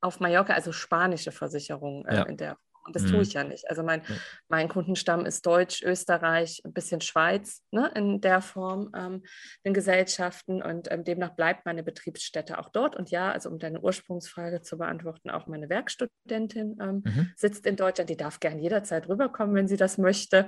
auf 0.00 0.20
Mallorca, 0.20 0.52
also 0.52 0.70
spanische 0.70 1.32
Versicherungen 1.32 2.04
äh, 2.06 2.16
ja. 2.16 2.22
in 2.24 2.36
der 2.36 2.56
und 2.84 2.96
das 2.96 3.04
mhm. 3.04 3.10
tue 3.10 3.22
ich 3.22 3.32
ja 3.32 3.44
nicht. 3.44 3.68
Also 3.70 3.82
mein, 3.82 4.02
mein 4.48 4.68
Kundenstamm 4.68 5.24
ist 5.26 5.46
Deutsch, 5.46 5.82
Österreich, 5.82 6.62
ein 6.64 6.72
bisschen 6.72 7.00
Schweiz 7.00 7.62
ne, 7.70 7.90
in 7.94 8.20
der 8.20 8.40
Form 8.40 8.90
ähm, 8.96 9.22
in 9.62 9.74
Gesellschaften 9.74 10.62
und 10.62 10.90
ähm, 10.90 11.04
demnach 11.04 11.30
bleibt 11.30 11.64
meine 11.64 11.82
Betriebsstätte 11.82 12.58
auch 12.58 12.68
dort. 12.70 12.96
Und 12.96 13.10
ja, 13.10 13.30
also 13.30 13.50
um 13.50 13.58
deine 13.58 13.80
Ursprungsfrage 13.80 14.62
zu 14.62 14.78
beantworten, 14.78 15.30
auch 15.30 15.46
meine 15.46 15.68
Werkstudentin 15.68 16.78
ähm, 16.80 17.02
mhm. 17.04 17.32
sitzt 17.36 17.66
in 17.66 17.76
Deutschland. 17.76 18.10
Die 18.10 18.16
darf 18.16 18.40
gern 18.40 18.58
jederzeit 18.58 19.08
rüberkommen, 19.08 19.54
wenn 19.54 19.68
sie 19.68 19.76
das 19.76 19.98
möchte, 19.98 20.46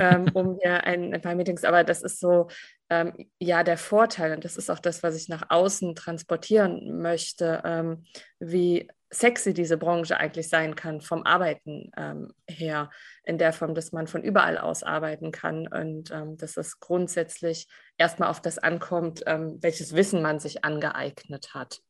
ähm, 0.00 0.26
um 0.34 0.56
mir 0.62 0.84
ein, 0.84 1.14
ein 1.14 1.20
paar 1.20 1.34
Meetings. 1.34 1.64
Aber 1.64 1.84
das 1.84 2.02
ist 2.02 2.20
so, 2.20 2.48
ähm, 2.90 3.30
ja, 3.38 3.64
der 3.64 3.78
Vorteil, 3.78 4.34
und 4.34 4.44
das 4.44 4.56
ist 4.56 4.70
auch 4.70 4.78
das, 4.78 5.02
was 5.02 5.16
ich 5.16 5.28
nach 5.28 5.46
außen 5.48 5.94
transportieren 5.94 7.00
möchte, 7.00 7.62
ähm, 7.64 8.04
wie 8.38 8.88
sexy 9.12 9.52
diese 9.52 9.76
Branche 9.76 10.16
eigentlich 10.16 10.48
sein 10.48 10.74
kann 10.74 11.00
vom 11.00 11.24
Arbeiten 11.24 11.90
ähm, 11.96 12.32
her, 12.48 12.90
in 13.24 13.38
der 13.38 13.52
Form, 13.52 13.74
dass 13.74 13.92
man 13.92 14.06
von 14.06 14.22
überall 14.22 14.58
aus 14.58 14.82
arbeiten 14.82 15.30
kann 15.30 15.68
und 15.68 16.10
ähm, 16.10 16.36
dass 16.38 16.56
es 16.56 16.80
grundsätzlich 16.80 17.68
erstmal 17.98 18.30
auf 18.30 18.40
das 18.40 18.58
ankommt, 18.58 19.22
ähm, 19.26 19.58
welches 19.60 19.94
Wissen 19.94 20.22
man 20.22 20.40
sich 20.40 20.64
angeeignet 20.64 21.54
hat. 21.54 21.80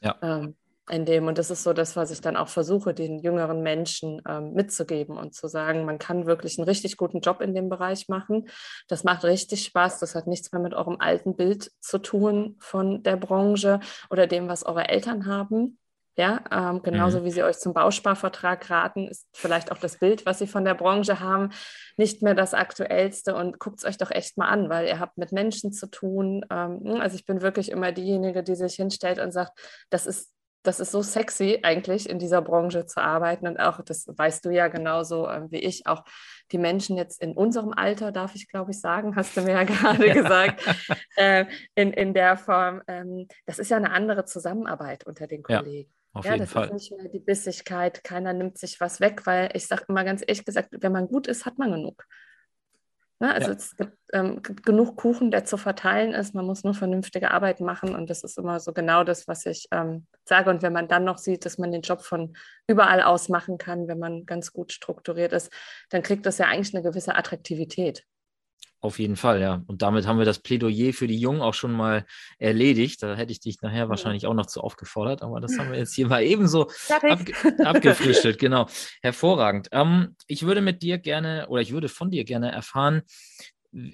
Ja. 0.00 0.16
Ähm, 0.22 0.56
in 0.90 1.04
dem, 1.04 1.26
und 1.26 1.36
das 1.36 1.50
ist 1.50 1.64
so 1.64 1.74
das, 1.74 1.96
was 1.96 2.10
ich 2.10 2.20
dann 2.22 2.36
auch 2.36 2.48
versuche, 2.48 2.94
den 2.94 3.18
jüngeren 3.18 3.62
Menschen 3.62 4.22
ähm, 4.26 4.54
mitzugeben 4.54 5.18
und 5.18 5.34
zu 5.34 5.46
sagen, 5.46 5.84
man 5.84 5.98
kann 5.98 6.26
wirklich 6.26 6.58
einen 6.58 6.66
richtig 6.66 6.96
guten 6.96 7.20
Job 7.20 7.42
in 7.42 7.54
dem 7.54 7.68
Bereich 7.68 8.08
machen. 8.08 8.48
Das 8.88 9.04
macht 9.04 9.24
richtig 9.24 9.64
Spaß. 9.64 9.98
Das 9.98 10.14
hat 10.14 10.26
nichts 10.26 10.50
mehr 10.52 10.62
mit 10.62 10.72
eurem 10.72 10.96
alten 10.98 11.36
Bild 11.36 11.70
zu 11.80 11.98
tun 11.98 12.56
von 12.58 13.02
der 13.02 13.16
Branche 13.16 13.80
oder 14.08 14.26
dem, 14.26 14.48
was 14.48 14.64
eure 14.64 14.88
Eltern 14.88 15.26
haben. 15.26 15.78
Ja, 16.18 16.42
ähm, 16.50 16.82
genauso 16.82 17.20
mhm. 17.20 17.24
wie 17.24 17.30
sie 17.30 17.44
euch 17.44 17.60
zum 17.60 17.74
Bausparvertrag 17.74 18.68
raten, 18.70 19.06
ist 19.06 19.28
vielleicht 19.32 19.70
auch 19.70 19.78
das 19.78 19.98
Bild, 19.98 20.26
was 20.26 20.40
sie 20.40 20.48
von 20.48 20.64
der 20.64 20.74
Branche 20.74 21.20
haben, 21.20 21.50
nicht 21.96 22.22
mehr 22.22 22.34
das 22.34 22.54
aktuellste. 22.54 23.36
Und 23.36 23.60
guckt 23.60 23.78
es 23.78 23.84
euch 23.84 23.98
doch 23.98 24.10
echt 24.10 24.36
mal 24.36 24.48
an, 24.48 24.68
weil 24.68 24.88
ihr 24.88 24.98
habt 24.98 25.16
mit 25.16 25.30
Menschen 25.30 25.72
zu 25.72 25.86
tun. 25.88 26.44
Ähm, 26.50 26.80
hm, 26.82 27.00
also 27.00 27.14
ich 27.14 27.24
bin 27.24 27.40
wirklich 27.40 27.70
immer 27.70 27.92
diejenige, 27.92 28.42
die 28.42 28.56
sich 28.56 28.74
hinstellt 28.74 29.20
und 29.20 29.30
sagt, 29.30 29.52
das 29.90 30.06
ist 30.06 30.32
das 30.64 30.80
ist 30.80 30.90
so 30.90 31.02
sexy 31.02 31.60
eigentlich 31.62 32.10
in 32.10 32.18
dieser 32.18 32.42
Branche 32.42 32.84
zu 32.84 33.00
arbeiten 33.00 33.46
und 33.46 33.58
auch, 33.58 33.80
das 33.80 34.06
weißt 34.08 34.44
du 34.44 34.50
ja 34.50 34.66
genauso 34.66 35.26
äh, 35.28 35.50
wie 35.50 35.60
ich, 35.60 35.86
auch 35.86 36.04
die 36.50 36.58
Menschen 36.58 36.96
jetzt 36.96 37.22
in 37.22 37.32
unserem 37.32 37.72
Alter, 37.72 38.10
darf 38.10 38.34
ich 38.34 38.48
glaube 38.48 38.72
ich 38.72 38.80
sagen, 38.80 39.14
hast 39.14 39.36
du 39.36 39.42
mir 39.42 39.52
ja 39.52 39.64
gerade 39.64 40.06
ja. 40.08 40.14
gesagt, 40.14 40.66
äh, 41.16 41.46
in, 41.76 41.92
in 41.92 42.12
der 42.12 42.36
Form, 42.36 42.82
ähm, 42.88 43.28
das 43.46 43.60
ist 43.60 43.70
ja 43.70 43.76
eine 43.76 43.92
andere 43.92 44.24
Zusammenarbeit 44.24 45.06
unter 45.06 45.28
den 45.28 45.44
Kollegen. 45.44 45.92
Auf 46.18 46.24
ja, 46.24 46.32
jeden 46.32 46.44
das 46.44 46.52
Fall. 46.52 46.66
ist 46.66 46.72
nicht 46.72 46.92
mehr 46.96 47.08
die 47.08 47.20
Bissigkeit, 47.20 48.02
keiner 48.02 48.32
nimmt 48.32 48.58
sich 48.58 48.80
was 48.80 49.00
weg, 49.00 49.24
weil 49.24 49.50
ich 49.54 49.68
sage 49.68 49.84
immer 49.88 50.02
ganz 50.02 50.22
ehrlich 50.22 50.44
gesagt, 50.44 50.70
wenn 50.72 50.90
man 50.90 51.06
gut 51.06 51.28
ist, 51.28 51.46
hat 51.46 51.58
man 51.58 51.70
genug. 51.70 52.04
Ne? 53.20 53.32
Also 53.32 53.50
ja. 53.50 53.56
es 53.56 53.76
gibt, 53.76 53.96
ähm, 54.12 54.42
gibt, 54.42 54.66
genug 54.66 54.96
Kuchen, 54.96 55.30
der 55.30 55.44
zu 55.44 55.56
verteilen 55.56 56.14
ist. 56.14 56.34
Man 56.34 56.44
muss 56.44 56.64
nur 56.64 56.74
vernünftige 56.74 57.30
Arbeit 57.30 57.60
machen 57.60 57.94
und 57.94 58.10
das 58.10 58.24
ist 58.24 58.36
immer 58.36 58.58
so 58.58 58.72
genau 58.72 59.04
das, 59.04 59.28
was 59.28 59.46
ich 59.46 59.68
ähm, 59.70 60.08
sage. 60.24 60.50
Und 60.50 60.62
wenn 60.62 60.72
man 60.72 60.88
dann 60.88 61.04
noch 61.04 61.18
sieht, 61.18 61.44
dass 61.44 61.56
man 61.56 61.70
den 61.70 61.82
Job 61.82 62.02
von 62.02 62.36
überall 62.66 63.02
aus 63.02 63.28
machen 63.28 63.56
kann, 63.56 63.86
wenn 63.86 64.00
man 64.00 64.26
ganz 64.26 64.52
gut 64.52 64.72
strukturiert 64.72 65.32
ist, 65.32 65.52
dann 65.90 66.02
kriegt 66.02 66.26
das 66.26 66.38
ja 66.38 66.46
eigentlich 66.46 66.74
eine 66.74 66.82
gewisse 66.82 67.14
Attraktivität. 67.14 68.04
Auf 68.80 69.00
jeden 69.00 69.16
Fall, 69.16 69.40
ja. 69.40 69.62
Und 69.66 69.82
damit 69.82 70.06
haben 70.06 70.18
wir 70.18 70.24
das 70.24 70.38
Plädoyer 70.38 70.92
für 70.92 71.08
die 71.08 71.18
Jungen 71.18 71.40
auch 71.40 71.54
schon 71.54 71.72
mal 71.72 72.06
erledigt. 72.38 73.02
Da 73.02 73.16
hätte 73.16 73.32
ich 73.32 73.40
dich 73.40 73.60
nachher 73.60 73.88
wahrscheinlich 73.88 74.26
auch 74.26 74.34
noch 74.34 74.46
zu 74.46 74.60
aufgefordert, 74.60 75.22
aber 75.22 75.40
das 75.40 75.58
haben 75.58 75.72
wir 75.72 75.78
jetzt 75.78 75.94
hier 75.96 76.06
mal 76.06 76.22
ebenso 76.22 76.68
ab, 76.88 77.18
abgefrühstückt. 77.64 78.38
Genau. 78.38 78.68
Hervorragend. 79.02 79.68
Ähm, 79.72 80.14
ich 80.28 80.44
würde 80.44 80.60
mit 80.60 80.82
dir 80.82 80.98
gerne 80.98 81.48
oder 81.48 81.60
ich 81.60 81.72
würde 81.72 81.88
von 81.88 82.10
dir 82.10 82.24
gerne 82.24 82.52
erfahren, 82.52 83.02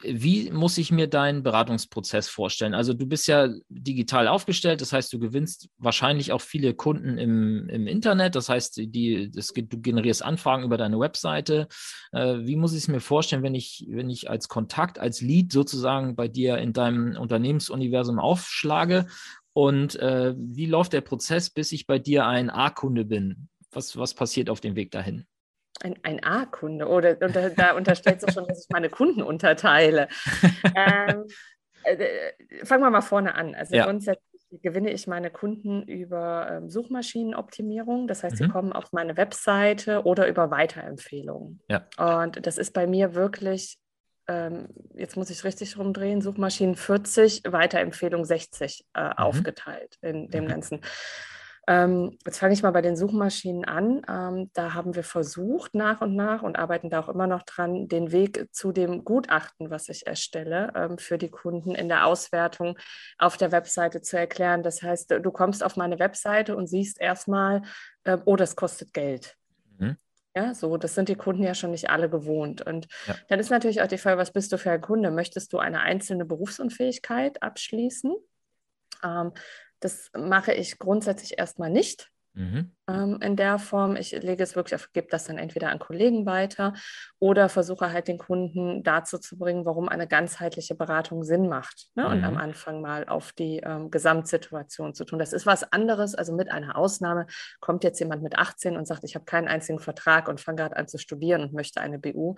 wie 0.03 0.51
muss 0.51 0.79
ich 0.79 0.91
mir 0.91 1.09
deinen 1.09 1.43
Beratungsprozess 1.43 2.29
vorstellen? 2.29 2.75
Also 2.75 2.95
du 2.95 3.07
bist 3.07 3.27
ja 3.27 3.49
digital 3.69 4.29
aufgestellt, 4.29 4.81
das 4.81 4.93
heißt, 4.93 5.13
du 5.13 5.19
gewinnst 5.19 5.69
wahrscheinlich 5.79 6.33
auch 6.33 6.41
viele 6.41 6.75
Kunden 6.75 7.19
im, 7.19 7.69
im 7.69 7.87
Internet, 7.87 8.35
das 8.35 8.49
heißt, 8.49 8.79
die, 8.79 9.31
das, 9.31 9.49
du 9.49 9.81
generierst 9.81 10.25
Anfragen 10.25 10.65
über 10.65 10.77
deine 10.77 10.99
Webseite. 10.99 11.69
Äh, 12.13 12.39
wie 12.41 12.57
muss 12.57 12.73
ich 12.73 12.79
es 12.79 12.89
mir 12.89 13.01
vorstellen, 13.01 13.43
wenn 13.43 13.55
ich, 13.55 13.87
wenn 13.89 14.11
ich 14.11 14.31
als 14.31 14.49
Kontakt, 14.49 14.99
als 14.99 15.21
Lead 15.21 15.53
sozusagen 15.53 16.17
bei 16.17 16.29
dir 16.29 16.59
in 16.59 16.73
deinem 16.73 17.17
Unternehmensuniversum 17.17 18.19
aufschlage? 18.19 19.07
Und 19.53 19.97
äh, 19.97 20.35
wie 20.37 20.67
läuft 20.67 20.93
der 20.93 21.01
Prozess, 21.03 21.51
bis 21.51 21.73
ich 21.73 21.87
bei 21.87 21.99
dir 21.99 22.27
ein 22.27 22.51
A-Kunde 22.51 23.05
bin? 23.05 23.49
Was, 23.71 23.97
was 23.97 24.15
passiert 24.15 24.51
auf 24.51 24.61
dem 24.61 24.77
Weg 24.77 24.91
dahin? 24.91 25.27
Ein, 25.83 25.99
ein 26.03 26.23
A-Kunde 26.23 26.87
oder 26.87 27.17
unter, 27.21 27.51
da 27.51 27.73
unterstellst 27.73 28.27
du 28.27 28.33
schon, 28.33 28.47
dass 28.47 28.65
ich 28.65 28.71
meine 28.71 28.89
Kunden 28.89 29.23
unterteile. 29.23 30.09
ähm, 30.75 31.25
äh, 31.85 32.65
fangen 32.65 32.83
wir 32.83 32.91
mal 32.91 33.01
vorne 33.01 33.35
an. 33.35 33.55
Also 33.55 33.75
ja. 33.75 33.85
grundsätzlich 33.85 34.35
gewinne 34.63 34.93
ich 34.93 35.07
meine 35.07 35.31
Kunden 35.31 35.83
über 35.83 36.49
ähm, 36.51 36.71
Suchmaschinenoptimierung. 36.71 38.07
Das 38.07 38.23
heißt, 38.23 38.41
mhm. 38.41 38.45
sie 38.45 38.49
kommen 38.51 38.73
auf 38.73 38.93
meine 38.93 39.17
Webseite 39.17 40.05
oder 40.05 40.29
über 40.29 40.51
Weiterempfehlungen. 40.51 41.61
Ja. 41.69 41.87
Und 42.23 42.47
das 42.47 42.59
ist 42.59 42.73
bei 42.73 42.87
mir 42.87 43.15
wirklich, 43.15 43.79
ähm, 44.29 44.69
jetzt 44.95 45.17
muss 45.17 45.31
ich 45.31 45.45
richtig 45.45 45.77
rumdrehen, 45.79 46.23
Suchmaschinen 46.23 46.77
40, 46.77 47.43
Weiterempfehlung 47.49 48.25
60 48.25 48.87
äh, 48.95 49.03
mhm. 49.03 49.13
aufgeteilt 49.13 49.99
in 50.03 50.29
dem 50.31 50.45
mhm. 50.45 50.49
Ganzen. 50.49 50.81
Ähm, 51.67 52.19
jetzt 52.27 52.39
fange 52.39 52.53
ich 52.53 52.63
mal 52.63 52.73
bei 52.73 52.83
den 52.83 52.97
Suchmaschinen 52.97 53.65
an. 53.65 54.03
Ähm, 54.09 54.51
da 54.53 54.75
haben 54.75 54.95
wir 54.95 55.05
versucht 55.05 55.75
nach 55.75 56.01
und 56.03 56.15
nach 56.15 56.43
und 56.43 56.57
arbeiten 56.57 56.91
da 56.91 57.01
auch 57.01 57.09
immer 57.09 57.27
noch 57.27 57.43
dran, 57.43 57.89
den 57.89 58.13
Weg 58.13 58.49
zu 58.53 58.73
dem 58.73 59.05
Gutachten, 59.05 59.71
was 59.71 59.89
ich 59.89 60.07
erstelle, 60.07 60.73
ähm, 60.77 60.99
für 60.99 61.17
die 61.17 61.31
Kunden 61.31 61.75
in 61.75 61.89
der 61.89 62.07
Auswertung 62.07 62.79
auf 63.19 63.37
der 63.37 63.51
Webseite 63.51 64.03
zu 64.03 64.19
erklären. 64.19 64.63
Das 64.63 64.83
heißt, 64.83 65.11
du 65.23 65.31
kommst 65.31 65.65
auf 65.65 65.77
meine 65.77 65.99
Webseite 65.99 66.57
und 66.57 66.67
siehst 66.67 67.01
erstmal, 67.01 67.63
äh, 68.05 68.19
oh, 68.27 68.37
das 68.37 68.57
kostet 68.57 68.93
Geld. 68.93 69.37
Mhm. 69.79 69.97
Ja, 70.37 70.53
so, 70.53 70.77
das 70.77 70.95
sind 70.95 71.09
die 71.09 71.15
Kunden 71.15 71.45
ja 71.45 71.55
schon 71.55 71.71
nicht 71.71 71.89
alle 71.89 72.11
gewohnt. 72.11 72.61
Und 72.61 72.89
ja. 73.07 73.15
dann 73.29 73.39
ist 73.39 73.51
natürlich 73.51 73.81
auch 73.81 73.87
die 73.87 73.99
Frage, 73.99 74.19
was 74.19 74.33
bist 74.33 74.53
du 74.53 74.59
für 74.59 74.73
ein 74.73 74.81
Kunde? 74.81 75.11
Möchtest 75.11 75.53
du 75.53 75.59
eine 75.59 75.81
einzelne 75.81 76.25
Berufsunfähigkeit 76.25 77.43
abschließen? 77.43 78.15
Ähm, 79.03 79.33
das 79.85 80.11
mache 80.17 80.55
ich 80.55 80.79
grundsätzlich 80.79 81.39
erstmal 81.39 81.71
nicht. 81.71 82.11
Mhm. 82.35 82.73
Ähm, 82.89 83.19
in 83.23 83.37
der 83.37 83.59
Form. 83.59 83.95
Ich 83.97 84.11
lege 84.11 84.43
es 84.43 84.57
wirklich 84.57 84.75
auf, 84.75 84.93
gebe 84.93 85.07
das 85.09 85.25
dann 85.25 85.39
entweder 85.39 85.71
an 85.71 85.79
Kollegen 85.79 86.27
weiter 86.27 86.75
oder 87.21 87.49
versuche 87.49 87.93
halt 87.93 88.09
den 88.09 88.19
Kunden 88.19 88.83
dazu 88.83 89.19
zu 89.19 89.39
bringen, 89.39 89.65
warum 89.65 89.89
eine 89.89 90.09
ganzheitliche 90.09 90.75
Beratung 90.75 91.23
Sinn 91.23 91.49
macht. 91.49 91.87
Ne? 91.95 92.05
Mhm. 92.05 92.11
Und 92.11 92.25
am 92.25 92.35
mhm. 92.35 92.41
Anfang 92.41 92.81
mal 92.81 93.07
auf 93.07 93.33
die 93.33 93.59
ähm, 93.59 93.91
Gesamtsituation 93.91 94.95
zu 94.95 95.05
tun. 95.05 95.21
Das 95.21 95.33
ist 95.33 95.47
was 95.47 95.73
anderes. 95.73 96.17
Also 96.17 96.35
mit 96.35 96.51
einer 96.51 96.77
Ausnahme 96.77 97.27
kommt 97.61 97.85
jetzt 97.85 98.01
jemand 98.01 98.23
mit 98.23 98.37
18 98.37 98.77
und 98.77 98.87
sagt, 98.87 99.05
ich 99.05 99.15
habe 99.15 99.25
keinen 99.25 99.47
einzigen 99.47 99.79
Vertrag 99.79 100.29
und 100.29 100.41
fange 100.41 100.57
gerade 100.57 100.77
an 100.77 100.89
zu 100.89 100.99
studieren 100.99 101.43
und 101.43 101.53
möchte 101.53 101.81
eine 101.81 102.01
BU. 102.01 102.35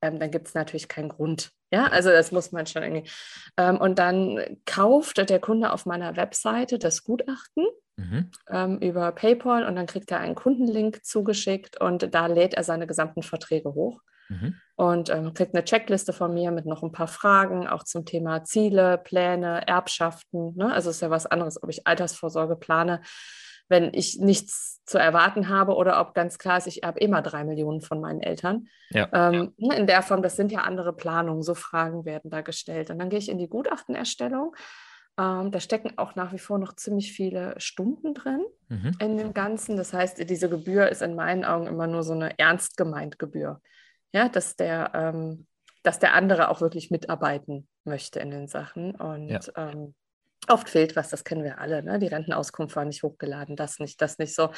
Ähm, 0.00 0.18
dann 0.20 0.30
gibt 0.30 0.46
es 0.46 0.54
natürlich 0.54 0.88
keinen 0.88 1.08
Grund. 1.08 1.50
Ja, 1.72 1.86
also 1.86 2.10
das 2.10 2.32
muss 2.32 2.52
man 2.52 2.66
schon 2.66 2.82
irgendwie. 2.82 3.10
Ähm, 3.56 3.78
und 3.78 3.98
dann 3.98 4.58
kauft 4.64 5.18
der 5.18 5.40
Kunde 5.40 5.72
auf 5.72 5.86
meiner 5.86 6.16
Webseite 6.16 6.78
das 6.78 7.04
Gutachten 7.04 7.66
mhm. 8.00 8.30
ähm, 8.48 8.78
über 8.78 9.12
PayPal 9.12 9.64
und 9.64 9.76
dann 9.76 9.86
kriegt 9.86 10.10
er 10.10 10.20
einen 10.20 10.34
Kundenlink 10.34 11.04
zugeschickt 11.04 11.80
und 11.80 12.14
da 12.14 12.26
lädt 12.26 12.54
er 12.54 12.64
seine 12.64 12.86
gesamten 12.86 13.22
Verträge 13.22 13.74
hoch. 13.74 14.00
Mhm. 14.28 14.54
Und 14.76 15.10
ähm, 15.10 15.34
kriegt 15.34 15.54
eine 15.54 15.64
Checkliste 15.64 16.12
von 16.12 16.32
mir 16.32 16.52
mit 16.52 16.64
noch 16.64 16.82
ein 16.82 16.92
paar 16.92 17.08
Fragen, 17.08 17.66
auch 17.66 17.82
zum 17.82 18.06
Thema 18.06 18.44
Ziele, 18.44 18.96
Pläne, 18.96 19.66
Erbschaften. 19.66 20.56
Ne? 20.56 20.72
Also 20.72 20.90
ist 20.90 21.02
ja 21.02 21.10
was 21.10 21.26
anderes, 21.26 21.62
ob 21.62 21.68
ich 21.68 21.86
Altersvorsorge 21.86 22.56
plane, 22.56 23.02
wenn 23.68 23.92
ich 23.92 24.18
nichts 24.18 24.82
zu 24.84 24.98
erwarten 24.98 25.48
habe 25.48 25.74
oder 25.74 26.00
ob 26.00 26.14
ganz 26.14 26.38
klar 26.38 26.58
ist, 26.58 26.66
ich 26.66 26.82
erbe 26.82 26.98
immer 27.00 27.22
drei 27.22 27.44
Millionen 27.44 27.80
von 27.80 28.00
meinen 28.00 28.20
Eltern. 28.20 28.66
Ja. 28.90 29.08
Ähm, 29.12 29.54
ne, 29.58 29.76
in 29.76 29.86
der 29.86 30.02
Form, 30.02 30.22
das 30.22 30.36
sind 30.36 30.50
ja 30.50 30.62
andere 30.62 30.92
Planungen, 30.92 31.42
so 31.42 31.54
Fragen 31.54 32.04
werden 32.04 32.30
da 32.30 32.40
gestellt. 32.40 32.90
Und 32.90 32.98
dann 32.98 33.10
gehe 33.10 33.18
ich 33.18 33.28
in 33.28 33.38
die 33.38 33.48
Gutachtenerstellung 33.48 34.56
ähm, 35.20 35.50
da 35.50 35.60
stecken 35.60 35.98
auch 35.98 36.14
nach 36.14 36.32
wie 36.32 36.38
vor 36.38 36.58
noch 36.58 36.74
ziemlich 36.76 37.12
viele 37.12 37.54
Stunden 37.58 38.14
drin 38.14 38.42
mhm. 38.68 38.96
in 39.00 39.18
dem 39.18 39.34
Ganzen. 39.34 39.76
Das 39.76 39.92
heißt, 39.92 40.18
diese 40.30 40.48
Gebühr 40.48 40.88
ist 40.88 41.02
in 41.02 41.14
meinen 41.14 41.44
Augen 41.44 41.66
immer 41.66 41.86
nur 41.86 42.02
so 42.02 42.14
eine 42.14 42.38
ernst 42.38 42.78
gemeint 42.78 43.18
Gebühr. 43.18 43.60
Ja, 44.12 44.28
dass 44.28 44.56
der, 44.56 44.92
ähm, 44.94 45.46
dass 45.82 45.98
der 45.98 46.14
andere 46.14 46.48
auch 46.48 46.62
wirklich 46.62 46.90
mitarbeiten 46.90 47.68
möchte 47.84 48.18
in 48.20 48.30
den 48.30 48.48
Sachen. 48.48 48.94
Und 48.94 49.28
ja. 49.28 49.40
ähm, 49.56 49.94
oft 50.50 50.68
fehlt 50.68 50.96
was, 50.96 51.08
das 51.08 51.24
kennen 51.24 51.44
wir 51.44 51.58
alle. 51.58 51.82
Ne? 51.82 51.98
Die 51.98 52.06
Rentenauskunft 52.06 52.76
war 52.76 52.84
nicht 52.84 53.02
hochgeladen, 53.02 53.56
das 53.56 53.78
nicht, 53.78 54.00
das 54.02 54.18
nicht 54.18 54.34
so, 54.34 54.50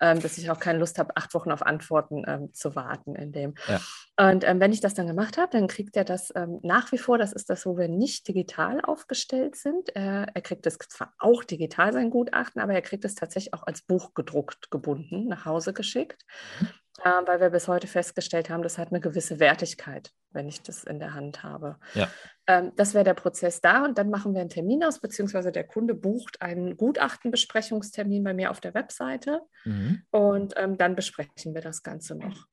ähm, 0.00 0.20
dass 0.20 0.38
ich 0.38 0.50
auch 0.50 0.58
keine 0.58 0.78
Lust 0.78 0.98
habe, 0.98 1.16
acht 1.16 1.34
Wochen 1.34 1.50
auf 1.50 1.62
Antworten 1.62 2.22
ähm, 2.26 2.52
zu 2.52 2.74
warten 2.74 3.14
in 3.14 3.32
dem. 3.32 3.54
Ja. 3.66 3.80
Und 4.16 4.44
ähm, 4.44 4.60
wenn 4.60 4.72
ich 4.72 4.80
das 4.80 4.94
dann 4.94 5.06
gemacht 5.06 5.38
habe, 5.38 5.50
dann 5.52 5.66
kriegt 5.66 5.96
er 5.96 6.04
das 6.04 6.32
ähm, 6.34 6.60
nach 6.62 6.92
wie 6.92 6.98
vor, 6.98 7.18
das 7.18 7.32
ist 7.32 7.50
das, 7.50 7.66
wo 7.66 7.76
wir 7.76 7.88
nicht 7.88 8.28
digital 8.28 8.80
aufgestellt 8.80 9.56
sind. 9.56 9.94
Äh, 9.96 10.26
er 10.32 10.42
kriegt 10.42 10.66
es 10.66 10.78
zwar 10.78 11.14
auch 11.18 11.44
digital 11.44 11.92
sein 11.92 12.10
Gutachten, 12.10 12.60
aber 12.60 12.74
er 12.74 12.82
kriegt 12.82 13.04
es 13.04 13.14
tatsächlich 13.14 13.54
auch 13.54 13.66
als 13.66 13.82
Buch 13.82 14.14
gedruckt 14.14 14.70
gebunden 14.70 15.28
nach 15.28 15.44
Hause 15.44 15.72
geschickt. 15.72 16.24
Mhm 16.60 16.68
äh, 17.04 17.26
weil 17.26 17.40
wir 17.40 17.50
bis 17.50 17.68
heute 17.68 17.86
festgestellt 17.86 18.50
haben, 18.50 18.62
das 18.62 18.78
hat 18.78 18.88
eine 18.88 19.00
gewisse 19.00 19.40
Wertigkeit, 19.40 20.10
wenn 20.30 20.48
ich 20.48 20.62
das 20.62 20.84
in 20.84 20.98
der 20.98 21.14
Hand 21.14 21.42
habe. 21.42 21.76
Ja. 21.94 22.08
Ähm, 22.46 22.72
das 22.76 22.94
wäre 22.94 23.04
der 23.04 23.14
Prozess 23.14 23.60
da 23.60 23.84
und 23.84 23.98
dann 23.98 24.10
machen 24.10 24.34
wir 24.34 24.40
einen 24.40 24.50
Termin 24.50 24.84
aus, 24.84 25.00
beziehungsweise 25.00 25.52
der 25.52 25.64
Kunde 25.64 25.94
bucht 25.94 26.42
einen 26.42 26.76
Gutachtenbesprechungstermin 26.76 28.24
bei 28.24 28.34
mir 28.34 28.50
auf 28.50 28.60
der 28.60 28.74
Webseite 28.74 29.40
mhm. 29.64 30.02
und 30.10 30.54
ähm, 30.56 30.76
dann 30.76 30.94
besprechen 30.94 31.54
wir 31.54 31.62
das 31.62 31.82
Ganze 31.82 32.14
noch. 32.14 32.46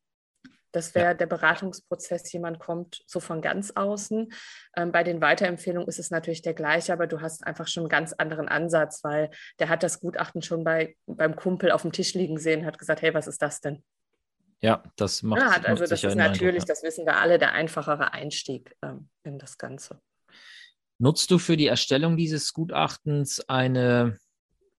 Das 0.73 0.93
wäre 0.93 1.07
ja. 1.07 1.13
der 1.13 1.25
Beratungsprozess, 1.25 2.31
jemand 2.31 2.59
kommt 2.59 3.01
so 3.07 3.19
von 3.19 3.41
ganz 3.41 3.71
außen. 3.71 4.31
Ähm, 4.75 4.91
bei 4.91 5.03
den 5.03 5.21
Weiterempfehlungen 5.21 5.87
ist 5.87 5.97
es 5.97 6.11
natürlich 6.11 6.41
der 6.41 6.53
gleiche, 6.53 6.93
aber 6.93 7.07
du 7.07 7.21
hast 7.21 7.45
einfach 7.47 7.67
schon 7.67 7.83
einen 7.83 7.89
ganz 7.89 8.13
anderen 8.13 8.47
Ansatz, 8.47 9.03
weil 9.03 9.31
der 9.59 9.69
hat 9.69 9.81
das 9.81 9.99
Gutachten 9.99 10.41
schon 10.41 10.63
bei, 10.63 10.95
beim 11.07 11.35
Kumpel 11.35 11.71
auf 11.71 11.81
dem 11.81 11.93
Tisch 11.93 12.13
liegen 12.13 12.37
sehen, 12.37 12.65
hat 12.65 12.77
gesagt, 12.77 13.01
hey, 13.01 13.13
was 13.13 13.27
ist 13.27 13.41
das 13.41 13.61
denn? 13.61 13.83
Ja, 14.61 14.83
das 14.95 15.21
macht 15.23 15.41
ja, 15.41 15.49
Also 15.69 15.85
das 15.85 16.03
ist 16.03 16.15
natürlich, 16.15 16.55
Eindruck, 16.55 16.67
das 16.67 16.83
wissen 16.83 17.05
wir 17.05 17.17
alle, 17.17 17.37
der 17.37 17.53
einfachere 17.53 18.13
Einstieg 18.13 18.75
ähm, 18.81 19.09
in 19.23 19.37
das 19.37 19.57
Ganze. 19.57 20.01
Nutzt 20.99 21.29
du 21.29 21.37
für 21.37 21.57
die 21.57 21.67
Erstellung 21.67 22.17
dieses 22.17 22.53
Gutachtens 22.53 23.39
eine, 23.47 24.17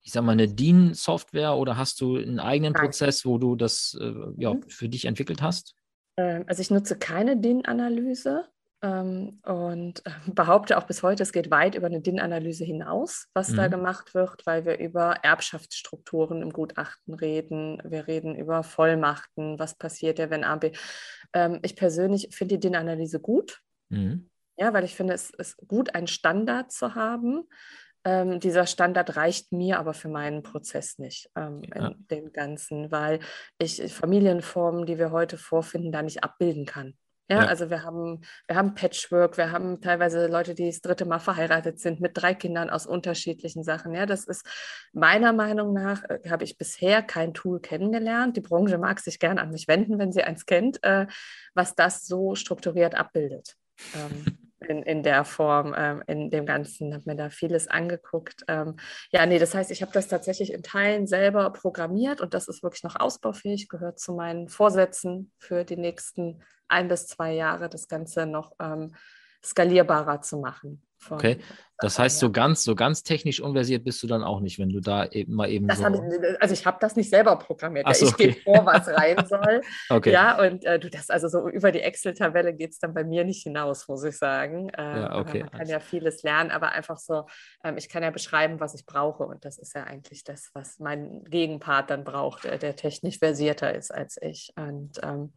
ich 0.02 0.12
sag 0.12 0.24
mal, 0.24 0.32
eine 0.32 0.48
DIN-Software 0.48 1.54
oder 1.54 1.76
hast 1.76 2.00
du 2.00 2.16
einen 2.16 2.40
eigenen 2.40 2.72
Nein. 2.72 2.82
Prozess, 2.82 3.24
wo 3.24 3.38
du 3.38 3.54
das 3.54 3.96
äh, 4.00 4.12
ja, 4.36 4.54
mhm. 4.54 4.68
für 4.68 4.88
dich 4.88 5.04
entwickelt 5.04 5.42
hast? 5.42 5.76
Ähm, 6.16 6.44
also 6.48 6.60
ich 6.60 6.70
nutze 6.70 6.98
keine 6.98 7.36
DIN-Analyse 7.36 8.48
und 8.80 10.06
äh, 10.06 10.10
behaupte 10.26 10.78
auch 10.78 10.84
bis 10.84 11.02
heute, 11.02 11.24
es 11.24 11.32
geht 11.32 11.50
weit 11.50 11.74
über 11.74 11.86
eine 11.86 12.00
DIN-Analyse 12.00 12.64
hinaus, 12.64 13.26
was 13.34 13.50
mhm. 13.50 13.56
da 13.56 13.68
gemacht 13.68 14.14
wird, 14.14 14.46
weil 14.46 14.64
wir 14.64 14.78
über 14.78 15.16
Erbschaftsstrukturen 15.22 16.42
im 16.42 16.52
Gutachten 16.52 17.14
reden. 17.14 17.82
Wir 17.84 18.06
reden 18.06 18.36
über 18.36 18.62
Vollmachten, 18.62 19.58
was 19.58 19.74
passiert 19.74 20.20
ja, 20.20 20.30
wenn 20.30 20.44
AB. 20.44 20.72
Ähm, 21.32 21.58
ich 21.62 21.74
persönlich 21.74 22.28
finde 22.30 22.56
die 22.56 22.68
DIN-Analyse 22.68 23.18
gut. 23.18 23.60
Mhm. 23.88 24.30
Ja, 24.56 24.72
weil 24.72 24.84
ich 24.84 24.94
finde, 24.94 25.14
es 25.14 25.30
ist 25.30 25.56
gut, 25.66 25.94
einen 25.94 26.08
Standard 26.08 26.70
zu 26.70 26.94
haben. 26.94 27.48
Ähm, 28.04 28.38
dieser 28.38 28.66
Standard 28.66 29.16
reicht 29.16 29.52
mir 29.52 29.80
aber 29.80 29.92
für 29.92 30.08
meinen 30.08 30.42
Prozess 30.42 30.98
nicht 30.98 31.30
ähm, 31.36 31.62
ja. 31.74 31.88
in 31.88 32.06
dem 32.08 32.32
Ganzen, 32.32 32.92
weil 32.92 33.18
ich 33.58 33.82
Familienformen, 33.92 34.86
die 34.86 34.98
wir 34.98 35.10
heute 35.10 35.36
vorfinden, 35.36 35.90
da 35.90 36.02
nicht 36.02 36.22
abbilden 36.22 36.64
kann. 36.64 36.96
Ja, 37.30 37.42
ja, 37.42 37.46
also 37.46 37.68
wir 37.68 37.82
haben, 37.82 38.22
wir 38.46 38.56
haben 38.56 38.74
Patchwork, 38.74 39.36
wir 39.36 39.52
haben 39.52 39.82
teilweise 39.82 40.28
Leute, 40.28 40.54
die 40.54 40.66
das 40.66 40.80
dritte 40.80 41.04
Mal 41.04 41.18
verheiratet 41.18 41.78
sind 41.78 42.00
mit 42.00 42.12
drei 42.14 42.34
Kindern 42.34 42.70
aus 42.70 42.86
unterschiedlichen 42.86 43.64
Sachen. 43.64 43.92
Ja, 43.94 44.06
das 44.06 44.24
ist 44.24 44.46
meiner 44.94 45.34
Meinung 45.34 45.74
nach, 45.74 46.02
äh, 46.04 46.20
habe 46.30 46.44
ich 46.44 46.56
bisher 46.56 47.02
kein 47.02 47.34
Tool 47.34 47.60
kennengelernt. 47.60 48.36
Die 48.36 48.40
Branche 48.40 48.78
mag 48.78 49.00
sich 49.00 49.18
gerne 49.18 49.42
an 49.42 49.50
mich 49.50 49.68
wenden, 49.68 49.98
wenn 49.98 50.10
sie 50.10 50.22
eins 50.22 50.46
kennt, 50.46 50.82
äh, 50.82 51.06
was 51.54 51.74
das 51.74 52.06
so 52.06 52.34
strukturiert 52.34 52.94
abbildet. 52.94 53.56
Ähm, 53.94 54.47
in, 54.60 54.82
in 54.82 55.02
der 55.02 55.24
Form, 55.24 55.74
ähm, 55.76 56.02
in 56.06 56.30
dem 56.30 56.46
Ganzen, 56.46 56.94
habe 56.94 57.04
mir 57.06 57.16
da 57.16 57.30
vieles 57.30 57.68
angeguckt. 57.68 58.44
Ähm, 58.48 58.76
ja, 59.10 59.24
nee, 59.26 59.38
das 59.38 59.54
heißt, 59.54 59.70
ich 59.70 59.82
habe 59.82 59.92
das 59.92 60.08
tatsächlich 60.08 60.52
in 60.52 60.62
Teilen 60.62 61.06
selber 61.06 61.50
programmiert 61.52 62.20
und 62.20 62.34
das 62.34 62.48
ist 62.48 62.62
wirklich 62.62 62.82
noch 62.82 62.96
ausbaufähig, 62.96 63.68
gehört 63.68 63.98
zu 63.98 64.14
meinen 64.14 64.48
Vorsätzen 64.48 65.32
für 65.38 65.64
die 65.64 65.76
nächsten 65.76 66.42
ein 66.68 66.88
bis 66.88 67.06
zwei 67.06 67.32
Jahre, 67.32 67.68
das 67.68 67.88
Ganze 67.88 68.26
noch 68.26 68.52
ähm, 68.60 68.94
skalierbarer 69.44 70.20
zu 70.22 70.38
machen. 70.38 70.82
Okay, 71.10 71.38
das 71.80 71.96
heißt, 71.96 72.18
so 72.18 72.32
ganz, 72.32 72.64
so 72.64 72.74
ganz 72.74 73.04
technisch 73.04 73.40
unversiert 73.40 73.84
bist 73.84 74.02
du 74.02 74.08
dann 74.08 74.24
auch 74.24 74.40
nicht, 74.40 74.58
wenn 74.58 74.68
du 74.68 74.80
da 74.80 75.06
eben 75.06 75.34
mal 75.34 75.48
eben 75.48 75.68
das 75.68 75.78
so. 75.78 75.86
Ich, 75.86 76.42
also 76.42 76.52
ich 76.52 76.66
habe 76.66 76.78
das 76.80 76.96
nicht 76.96 77.08
selber 77.08 77.36
programmiert. 77.36 77.94
So, 77.94 78.06
ich 78.06 78.12
okay. 78.14 78.26
gebe 78.32 78.40
vor, 78.40 78.66
was 78.66 78.88
rein 78.88 79.24
soll. 79.28 79.60
okay. 79.88 80.10
Ja, 80.10 80.40
und 80.40 80.64
äh, 80.64 80.80
du 80.80 80.90
das, 80.90 81.08
also 81.08 81.28
so 81.28 81.48
über 81.48 81.70
die 81.70 81.80
Excel-Tabelle 81.80 82.52
geht 82.52 82.72
es 82.72 82.80
dann 82.80 82.94
bei 82.94 83.04
mir 83.04 83.22
nicht 83.22 83.44
hinaus, 83.44 83.86
muss 83.86 84.02
ich 84.02 84.18
sagen. 84.18 84.72
Ähm, 84.76 84.96
ja, 84.96 85.18
okay. 85.20 85.40
Man 85.42 85.50
kann 85.52 85.68
ja 85.68 85.78
vieles 85.78 86.24
lernen, 86.24 86.50
aber 86.50 86.72
einfach 86.72 86.98
so, 86.98 87.26
ähm, 87.62 87.76
ich 87.76 87.88
kann 87.88 88.02
ja 88.02 88.10
beschreiben, 88.10 88.58
was 88.58 88.74
ich 88.74 88.84
brauche. 88.84 89.22
Und 89.22 89.44
das 89.44 89.56
ist 89.56 89.76
ja 89.76 89.84
eigentlich 89.84 90.24
das, 90.24 90.50
was 90.54 90.80
mein 90.80 91.22
Gegenpart 91.30 91.90
dann 91.90 92.02
braucht, 92.02 92.44
äh, 92.44 92.58
der 92.58 92.74
technisch 92.74 93.20
versierter 93.20 93.72
ist 93.72 93.94
als 93.94 94.18
ich. 94.20 94.52
Und 94.56 94.98
ähm, 95.04 95.32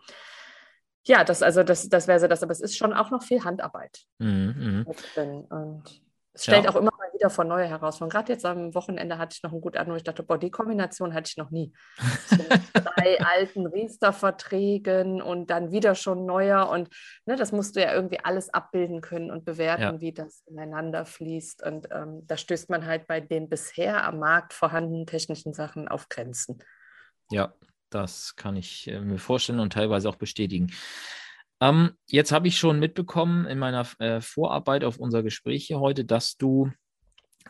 ja, 1.05 1.23
das, 1.23 1.41
also 1.41 1.63
das, 1.63 1.89
das 1.89 2.07
wäre 2.07 2.19
so 2.19 2.27
das, 2.27 2.43
aber 2.43 2.51
es 2.51 2.61
ist 2.61 2.77
schon 2.77 2.93
auch 2.93 3.11
noch 3.11 3.23
viel 3.23 3.43
Handarbeit 3.43 3.99
mhm, 4.19 4.85
mhm. 4.85 5.45
Und 5.49 6.01
es 6.33 6.43
stellt 6.43 6.63
ja. 6.63 6.69
auch 6.69 6.75
immer 6.75 6.91
mal 6.97 7.11
wieder 7.13 7.29
vor 7.29 7.43
neue 7.43 7.67
Herausforderungen. 7.67 8.11
Gerade 8.11 8.31
jetzt 8.31 8.45
am 8.45 8.73
Wochenende 8.73 9.17
hatte 9.17 9.35
ich 9.35 9.43
noch 9.43 9.51
ein 9.51 9.59
gut 9.59 9.75
an, 9.75 9.87
wo 9.87 9.95
ich 9.95 10.03
dachte, 10.03 10.23
boah, 10.23 10.37
die 10.37 10.49
Kombination 10.49 11.13
hatte 11.13 11.29
ich 11.29 11.37
noch 11.37 11.51
nie. 11.51 11.73
So 12.27 12.37
drei 12.73 13.19
alten 13.19 13.65
Riester-Verträgen 13.67 15.21
und 15.21 15.49
dann 15.49 15.71
wieder 15.71 15.95
schon 15.95 16.25
neuer. 16.25 16.69
Und 16.69 16.89
ne, 17.25 17.35
das 17.35 17.51
musst 17.51 17.75
du 17.75 17.81
ja 17.81 17.93
irgendwie 17.93 18.19
alles 18.23 18.53
abbilden 18.53 19.01
können 19.01 19.29
und 19.29 19.43
bewerten, 19.43 19.81
ja. 19.81 20.01
wie 20.01 20.13
das 20.13 20.43
ineinander 20.47 21.05
fließt. 21.05 21.63
Und 21.63 21.89
ähm, 21.91 22.25
da 22.27 22.37
stößt 22.37 22.69
man 22.69 22.85
halt 22.85 23.07
bei 23.07 23.19
den 23.19 23.49
bisher 23.49 24.05
am 24.05 24.19
Markt 24.19 24.53
vorhandenen 24.53 25.05
technischen 25.05 25.53
Sachen 25.53 25.89
auf 25.89 26.07
Grenzen. 26.07 26.59
Ja, 27.29 27.53
das 27.91 28.35
kann 28.35 28.55
ich 28.55 28.87
äh, 28.87 28.99
mir 29.01 29.19
vorstellen 29.19 29.59
und 29.59 29.73
teilweise 29.73 30.09
auch 30.09 30.15
bestätigen. 30.15 30.71
Ähm, 31.61 31.91
jetzt 32.07 32.31
habe 32.31 32.47
ich 32.47 32.57
schon 32.57 32.79
mitbekommen 32.79 33.45
in 33.45 33.59
meiner 33.59 33.85
äh, 33.99 34.19
Vorarbeit 34.19 34.83
auf 34.83 34.97
unser 34.97 35.21
Gespräch 35.21 35.67
hier 35.67 35.79
heute, 35.79 36.03
dass 36.05 36.35
du 36.35 36.71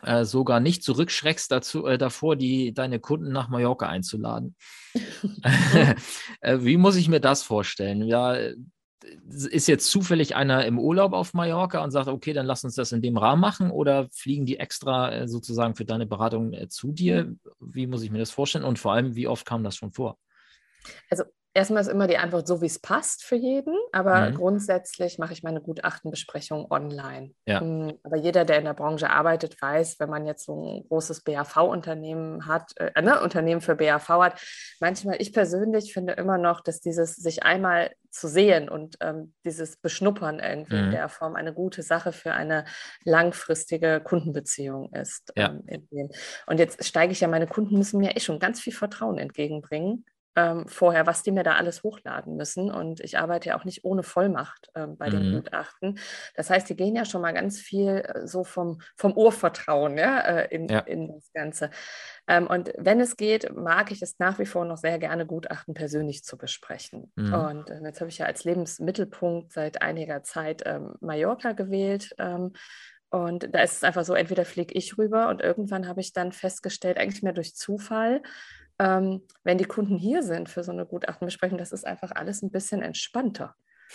äh, 0.02 0.24
sogar 0.24 0.60
nicht 0.60 0.82
zurückschreckst 0.82 1.50
dazu, 1.50 1.86
äh, 1.86 1.96
davor, 1.96 2.36
die, 2.36 2.74
deine 2.74 3.00
Kunden 3.00 3.32
nach 3.32 3.48
Mallorca 3.48 3.88
einzuladen. 3.88 4.54
Äh, 6.40 6.58
wie 6.62 6.76
muss 6.76 6.96
ich 6.96 7.08
mir 7.08 7.20
das 7.20 7.44
vorstellen? 7.44 8.02
Ja, 8.02 8.36
ist 9.28 9.68
jetzt 9.68 9.88
zufällig 9.88 10.34
einer 10.34 10.66
im 10.66 10.76
Urlaub 10.76 11.12
auf 11.12 11.34
Mallorca 11.34 11.84
und 11.84 11.92
sagt, 11.92 12.08
okay, 12.08 12.32
dann 12.32 12.46
lass 12.46 12.64
uns 12.64 12.74
das 12.74 12.90
in 12.90 13.00
dem 13.00 13.16
Rahmen 13.16 13.40
machen 13.40 13.70
oder 13.70 14.08
fliegen 14.12 14.44
die 14.44 14.58
extra 14.58 15.12
äh, 15.12 15.28
sozusagen 15.28 15.76
für 15.76 15.84
deine 15.84 16.04
Beratung 16.04 16.52
zu 16.68 16.90
dir? 16.90 17.32
Wie 17.60 17.86
muss 17.86 18.02
ich 18.02 18.10
mir 18.10 18.18
das 18.18 18.32
vorstellen 18.32 18.64
und 18.64 18.80
vor 18.80 18.92
allem, 18.92 19.14
wie 19.14 19.28
oft 19.28 19.46
kam 19.46 19.62
das 19.62 19.76
schon 19.76 19.92
vor? 19.92 20.18
Also 21.10 21.24
erstmal 21.54 21.82
ist 21.82 21.88
immer 21.88 22.06
die 22.06 22.18
Antwort 22.18 22.46
so, 22.46 22.62
wie 22.62 22.66
es 22.66 22.78
passt 22.78 23.24
für 23.24 23.36
jeden, 23.36 23.76
aber 23.92 24.30
mhm. 24.30 24.34
grundsätzlich 24.34 25.18
mache 25.18 25.32
ich 25.32 25.42
meine 25.42 25.60
Gutachtenbesprechung 25.60 26.70
online. 26.70 27.32
Ja. 27.46 27.60
Hm, 27.60 27.98
aber 28.02 28.16
jeder, 28.16 28.44
der 28.44 28.58
in 28.58 28.64
der 28.64 28.74
Branche 28.74 29.10
arbeitet, 29.10 29.60
weiß, 29.60 30.00
wenn 30.00 30.10
man 30.10 30.26
jetzt 30.26 30.46
so 30.46 30.54
ein 30.54 30.88
großes 30.88 31.22
BAV-Unternehmen 31.22 32.46
hat, 32.46 32.72
äh, 32.76 33.00
ne, 33.02 33.20
Unternehmen 33.20 33.60
für 33.60 33.74
BAV 33.74 34.08
hat, 34.08 34.40
manchmal, 34.80 35.16
ich 35.20 35.32
persönlich 35.32 35.92
finde 35.92 36.14
immer 36.14 36.38
noch, 36.38 36.60
dass 36.60 36.80
dieses 36.80 37.16
sich 37.16 37.42
einmal 37.42 37.90
zu 38.10 38.28
sehen 38.28 38.68
und 38.68 38.96
ähm, 39.00 39.32
dieses 39.44 39.76
Beschnuppern 39.78 40.38
irgendwie 40.38 40.76
mhm. 40.76 40.84
in 40.84 40.90
der 40.90 41.08
Form 41.08 41.34
eine 41.34 41.54
gute 41.54 41.82
Sache 41.82 42.12
für 42.12 42.32
eine 42.32 42.66
langfristige 43.04 44.02
Kundenbeziehung 44.04 44.92
ist. 44.92 45.32
Ja. 45.34 45.58
Ähm, 45.66 46.10
und 46.46 46.58
jetzt 46.58 46.84
steige 46.84 47.12
ich 47.12 47.20
ja, 47.20 47.28
meine 47.28 47.46
Kunden 47.46 47.78
müssen 47.78 48.00
mir 48.00 48.14
eh 48.14 48.20
schon 48.20 48.38
ganz 48.38 48.60
viel 48.60 48.74
Vertrauen 48.74 49.16
entgegenbringen 49.16 50.04
ähm, 50.34 50.66
vorher, 50.66 51.06
was 51.06 51.22
die 51.22 51.30
mir 51.30 51.42
da 51.42 51.56
alles 51.56 51.82
hochladen 51.82 52.36
müssen. 52.36 52.70
Und 52.70 53.00
ich 53.00 53.18
arbeite 53.18 53.50
ja 53.50 53.58
auch 53.58 53.64
nicht 53.64 53.84
ohne 53.84 54.02
Vollmacht 54.02 54.70
ähm, 54.74 54.96
bei 54.96 55.10
den 55.10 55.28
mhm. 55.30 55.34
Gutachten. 55.36 55.98
Das 56.34 56.50
heißt, 56.50 56.68
die 56.68 56.76
gehen 56.76 56.96
ja 56.96 57.04
schon 57.04 57.22
mal 57.22 57.32
ganz 57.32 57.60
viel 57.60 57.98
äh, 57.98 58.26
so 58.26 58.44
vom, 58.44 58.80
vom 58.96 59.12
Urvertrauen 59.12 59.98
ja, 59.98 60.20
äh, 60.20 60.54
in, 60.54 60.68
ja. 60.68 60.80
in 60.80 61.08
das 61.08 61.32
Ganze. 61.32 61.70
Ähm, 62.26 62.46
und 62.46 62.72
wenn 62.78 63.00
es 63.00 63.16
geht, 63.16 63.54
mag 63.54 63.90
ich 63.90 64.00
es 64.00 64.18
nach 64.18 64.38
wie 64.38 64.46
vor 64.46 64.64
noch 64.64 64.78
sehr 64.78 64.98
gerne, 64.98 65.26
Gutachten 65.26 65.74
persönlich 65.74 66.24
zu 66.24 66.38
besprechen. 66.38 67.12
Mhm. 67.16 67.34
Und 67.34 67.70
äh, 67.70 67.80
jetzt 67.84 68.00
habe 68.00 68.10
ich 68.10 68.18
ja 68.18 68.26
als 68.26 68.44
Lebensmittelpunkt 68.44 69.52
seit 69.52 69.82
einiger 69.82 70.22
Zeit 70.22 70.62
ähm, 70.64 70.94
Mallorca 71.00 71.52
gewählt. 71.52 72.14
Ähm, 72.18 72.52
und 73.10 73.54
da 73.54 73.60
ist 73.60 73.74
es 73.74 73.84
einfach 73.84 74.06
so, 74.06 74.14
entweder 74.14 74.46
fliege 74.46 74.72
ich 74.72 74.96
rüber 74.96 75.28
und 75.28 75.42
irgendwann 75.42 75.86
habe 75.86 76.00
ich 76.00 76.14
dann 76.14 76.32
festgestellt, 76.32 76.96
eigentlich 76.96 77.22
mehr 77.22 77.34
durch 77.34 77.54
Zufall, 77.54 78.22
ähm, 78.82 79.22
wenn 79.44 79.58
die 79.58 79.64
Kunden 79.64 79.96
hier 79.96 80.24
sind 80.24 80.48
für 80.48 80.64
so 80.64 80.72
eine 80.72 80.84
Gutachtenbesprechung, 80.84 81.56
das 81.56 81.72
ist 81.72 81.86
einfach 81.86 82.10
alles 82.10 82.42
ein 82.42 82.50
bisschen 82.50 82.82
entspannter. 82.82 83.54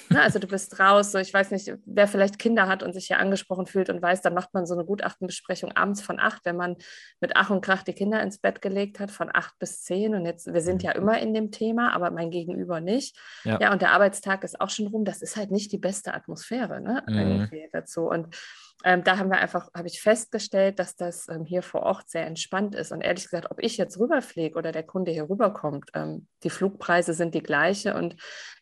Ne? 0.09 0.21
Also 0.21 0.39
du 0.39 0.47
bist 0.47 0.79
raus, 0.79 1.11
so 1.11 1.17
ich 1.17 1.33
weiß 1.33 1.51
nicht, 1.51 1.73
wer 1.85 2.07
vielleicht 2.07 2.39
Kinder 2.39 2.67
hat 2.67 2.83
und 2.83 2.93
sich 2.93 3.07
hier 3.07 3.19
angesprochen 3.19 3.65
fühlt 3.65 3.89
und 3.89 4.01
weiß, 4.01 4.21
dann 4.21 4.33
macht 4.33 4.53
man 4.53 4.65
so 4.65 4.75
eine 4.75 4.85
Gutachtenbesprechung 4.85 5.71
abends 5.73 6.01
von 6.01 6.19
acht, 6.19 6.45
wenn 6.45 6.55
man 6.55 6.77
mit 7.19 7.33
Ach 7.35 7.49
und 7.49 7.61
Krach 7.61 7.83
die 7.83 7.93
Kinder 7.93 8.21
ins 8.21 8.37
Bett 8.37 8.61
gelegt 8.61 8.99
hat, 8.99 9.11
von 9.11 9.29
acht 9.33 9.57
bis 9.59 9.83
zehn. 9.83 10.15
Und 10.15 10.25
jetzt, 10.25 10.53
wir 10.53 10.61
sind 10.61 10.83
ja 10.83 10.91
mhm. 10.91 11.01
immer 11.01 11.19
in 11.19 11.33
dem 11.33 11.51
Thema, 11.51 11.93
aber 11.93 12.11
mein 12.11 12.31
Gegenüber 12.31 12.79
nicht. 12.79 13.17
Ja, 13.43 13.59
ja 13.59 13.73
und 13.73 13.81
der 13.81 13.91
Arbeitstag 13.91 14.45
ist 14.45 14.61
auch 14.61 14.69
schon 14.69 14.87
rum. 14.87 15.03
Das 15.03 15.21
ist 15.21 15.35
halt 15.35 15.51
nicht 15.51 15.71
die 15.71 15.79
beste 15.79 16.13
Atmosphäre 16.13 16.79
ne? 16.79 17.03
Mhm. 17.07 17.49
dazu. 17.73 18.07
Und 18.07 18.35
ähm, 18.83 19.03
da 19.03 19.17
haben 19.17 19.29
wir 19.29 19.39
einfach, 19.39 19.69
habe 19.73 19.87
ich 19.87 20.01
festgestellt, 20.01 20.79
dass 20.79 20.95
das 20.95 21.27
ähm, 21.29 21.45
hier 21.45 21.63
vor 21.63 21.81
Ort 21.83 22.09
sehr 22.09 22.27
entspannt 22.27 22.75
ist. 22.75 22.91
Und 22.91 23.01
ehrlich 23.01 23.23
gesagt, 23.23 23.49
ob 23.49 23.61
ich 23.61 23.77
jetzt 23.77 23.99
rüberfliege 23.99 24.57
oder 24.57 24.71
der 24.71 24.83
Kunde 24.83 25.11
hier 25.11 25.29
rüberkommt, 25.29 25.89
ähm, 25.93 26.27
die 26.43 26.49
Flugpreise 26.49 27.13
sind 27.13 27.33
die 27.33 27.41
gleiche 27.41 27.95
und 27.95 28.15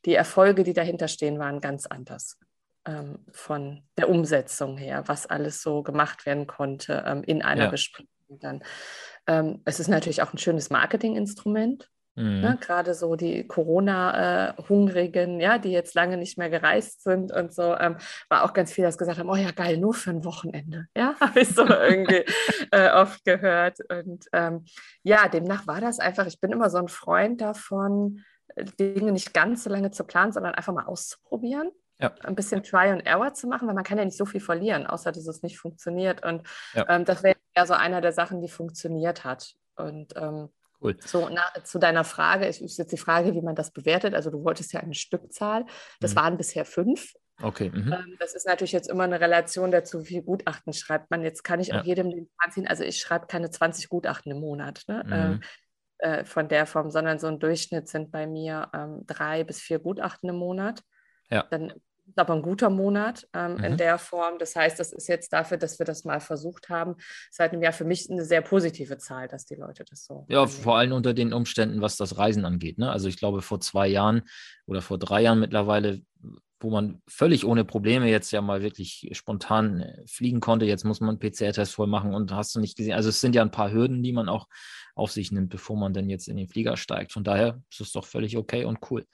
die 0.06 0.16
Erfolge, 0.16 0.64
die 0.64 0.74
dahinter 0.74 1.08
stehen, 1.08 1.38
waren 1.38 1.60
ganz 1.60 1.86
anders 1.86 2.38
ähm, 2.86 3.26
von 3.32 3.84
der 3.98 4.10
Umsetzung 4.10 4.78
her, 4.78 5.04
was 5.08 5.26
alles 5.26 5.62
so 5.62 5.84
gemacht 5.84 6.26
werden 6.26 6.48
konnte 6.48 7.04
ähm, 7.06 7.24
in 7.24 7.42
einer 7.42 7.66
ja. 7.66 7.70
Besprechung. 7.70 8.10
Dann. 8.28 8.64
Ähm, 9.28 9.62
es 9.66 9.80
ist 9.80 9.88
natürlich 9.88 10.22
auch 10.22 10.34
ein 10.34 10.40
schönes 10.40 10.70
Marketinginstrument. 10.70 11.92
Mhm. 12.16 12.42
Ne, 12.42 12.58
Gerade 12.62 12.94
so 12.94 13.16
die 13.16 13.46
Corona-Hungrigen, 13.46 15.40
ja, 15.42 15.58
die 15.58 15.72
jetzt 15.72 15.96
lange 15.96 16.18
nicht 16.18 16.38
mehr 16.38 16.50
gereist 16.50 17.04
sind 17.04 17.32
und 17.32 17.54
so, 17.54 17.76
ähm, 17.76 17.98
war 18.30 18.44
auch 18.44 18.54
ganz 18.54 18.72
viel, 18.72 18.86
das 18.86 18.98
gesagt 18.98 19.20
haben, 19.20 19.30
oh 19.30 19.36
ja, 19.36 19.52
geil, 19.52 19.78
nur 19.78 19.94
für 19.94 20.12
ein 20.12 20.24
Wochenende. 20.24 20.88
Ja, 20.96 21.16
habe 21.20 21.42
ich 21.42 21.50
so 21.50 21.66
irgendwie 21.66 22.24
äh, 22.72 22.92
oft 22.92 23.26
gehört. 23.26 23.80
Und 23.90 24.26
ähm, 24.32 24.64
ja, 25.04 25.28
demnach 25.28 25.68
war 25.68 25.82
das 25.82 26.00
einfach, 26.00 26.26
ich 26.26 26.40
bin 26.40 26.52
immer 26.52 26.70
so 26.70 26.78
ein 26.78 26.88
Freund 26.88 27.42
davon, 27.42 28.24
Dinge 28.80 29.12
nicht 29.12 29.34
ganz 29.34 29.66
so 29.66 29.70
lange 29.70 29.92
zu 29.92 30.06
planen, 30.06 30.32
sondern 30.32 30.56
einfach 30.56 30.74
mal 30.74 30.86
auszuprobieren. 30.86 31.72
Ja. 32.00 32.14
Ein 32.24 32.36
bisschen 32.36 32.64
Try 32.64 32.90
and 32.90 33.06
Error 33.06 33.34
zu 33.34 33.48
machen, 33.48 33.68
weil 33.68 33.76
man 33.76 33.84
kann 33.84 33.98
ja 33.98 34.06
nicht 34.06 34.18
so 34.18 34.26
viel 34.26 34.42
verlieren, 34.42 34.86
außer 34.86 35.12
dass 35.12 35.28
es 35.28 35.44
nicht 35.44 35.58
funktioniert. 35.58 36.26
Und 36.26 36.44
ja. 36.74 36.86
ähm, 36.90 37.04
das 37.04 37.24
wäre 37.24 37.36
ja 37.56 37.66
so 37.66 37.74
einer 37.74 38.02
der 38.02 38.12
Sachen, 38.14 38.42
die 38.42 38.50
funktioniert 38.50 39.24
hat. 39.24 39.56
Und 39.76 40.14
ähm, 40.16 40.50
cool. 40.82 40.98
so 41.06 41.30
na, 41.30 41.44
zu 41.64 41.80
deiner 41.80 42.04
Frage, 42.04 42.46
ist, 42.46 42.62
ist 42.62 42.78
jetzt 42.78 42.92
die 42.92 42.98
Frage, 42.98 43.34
wie 43.34 43.42
man 43.42 43.56
das 43.56 43.72
bewertet. 43.72 44.14
Also 44.14 44.30
du 44.32 44.44
wolltest 44.44 44.74
ja 44.74 44.80
eine 44.80 44.94
Stückzahl. 44.94 45.66
Das 46.00 46.12
mhm. 46.12 46.16
waren 46.16 46.38
bisher 46.38 46.66
fünf. 46.66 47.14
Okay. 47.42 47.70
Mhm. 47.70 47.92
Ähm, 47.92 48.16
das 48.20 48.34
ist 48.34 48.48
natürlich 48.48 48.72
jetzt 48.72 48.90
immer 48.90 49.04
eine 49.04 49.20
Relation 49.20 49.72
dazu, 49.72 50.02
wie 50.02 50.08
viel 50.08 50.22
Gutachten 50.22 50.74
schreibt 50.74 51.12
man. 51.12 51.24
Jetzt 51.24 51.44
kann 51.44 51.60
ich 51.60 51.68
ja. 51.68 51.82
auch 51.82 51.86
jedem 51.86 52.10
den 52.10 52.30
Plan. 52.38 52.68
Also 52.68 52.84
ich 52.84 53.00
schreibe 53.00 53.28
keine 53.28 53.50
20 53.50 53.90
Gutachten 53.90 54.32
im 54.32 54.40
Monat. 54.40 54.84
Ne? 54.88 55.04
Mhm. 55.06 55.14
Ähm, 55.14 55.42
äh, 55.98 56.26
von 56.26 56.48
der 56.48 56.66
Form, 56.66 56.92
sondern 56.92 57.20
so 57.20 57.28
ein 57.28 57.40
Durchschnitt 57.40 57.88
sind 57.88 58.12
bei 58.12 58.28
mir 58.28 58.70
ähm, 58.74 59.04
drei 59.06 59.44
bis 59.44 59.60
vier 59.60 59.80
Gutachten 59.80 60.30
im 60.30 60.38
Monat. 60.38 60.82
Ja. 61.30 61.44
Dann 61.50 61.74
ist 62.08 62.20
aber 62.20 62.34
ein 62.34 62.42
guter 62.42 62.70
Monat 62.70 63.28
ähm, 63.34 63.56
mhm. 63.56 63.64
in 63.64 63.78
der 63.78 63.98
Form. 63.98 64.38
Das 64.40 64.56
heißt, 64.56 64.80
das 64.80 64.92
ist 64.94 65.08
jetzt 65.08 65.34
dafür, 65.34 65.58
dass 65.58 65.80
wir 65.80 65.86
das 65.86 66.06
mal 66.06 66.20
versucht 66.20 66.70
haben, 66.70 66.96
seit 67.32 67.52
einem 67.52 67.62
Jahr 67.62 67.74
für 67.74 67.86
mich 67.86 68.10
eine 68.10 68.26
sehr 68.26 68.42
positive 68.42 68.98
Zahl, 68.98 69.28
dass 69.28 69.46
die 69.46 69.56
Leute 69.56 69.84
das 69.90 70.06
so. 70.06 70.26
Ja, 70.30 70.44
annehmen. 70.44 70.62
vor 70.62 70.78
allem 70.78 70.92
unter 70.94 71.14
den 71.14 71.34
Umständen, 71.34 71.82
was 71.82 71.98
das 71.98 72.18
Reisen 72.18 72.46
angeht. 72.46 72.78
Ne? 72.78 72.92
Also 72.92 73.08
ich 73.08 73.18
glaube, 73.18 73.42
vor 73.42 73.60
zwei 73.60 73.88
Jahren 73.88 74.24
oder 74.66 74.82
vor 74.82 74.98
drei 74.98 75.22
Jahren 75.22 75.40
mittlerweile 75.40 76.02
wo 76.62 76.70
man 76.70 77.02
völlig 77.08 77.46
ohne 77.46 77.64
Probleme 77.66 78.10
jetzt 78.10 78.32
ja 78.32 78.42
mal 78.42 78.62
wirklich 78.62 79.10
spontan 79.12 79.82
äh, 79.82 80.04
fliegen 80.08 80.40
konnte. 80.40 80.66
Jetzt 80.66 80.84
muss 80.84 81.00
man 81.00 81.12
einen 81.12 81.20
PCR-Test 81.20 81.76
voll 81.76 81.88
machen 81.88 82.14
und 82.14 82.32
hast 82.32 82.56
du 82.56 82.60
nicht 82.60 82.78
gesehen. 82.78 82.94
Also 82.94 83.10
es 83.10 83.22
sind 83.22 83.36
ja 83.36 83.42
ein 83.42 83.52
paar 83.52 83.72
Hürden, 83.72 84.02
die 84.02 84.14
man 84.14 84.30
auch 84.30 84.48
auf 84.96 85.12
sich 85.12 85.32
nimmt, 85.32 85.50
bevor 85.50 85.78
man 85.78 85.94
dann 85.94 86.10
jetzt 86.10 86.28
in 86.28 86.38
den 86.38 86.48
Flieger 86.48 86.78
steigt. 86.78 87.12
Von 87.12 87.24
daher 87.24 87.62
ist 87.70 87.82
es 87.82 87.92
doch 87.92 88.06
völlig 88.06 88.38
okay 88.38 88.66
und 88.66 88.80
cool. 88.90 89.06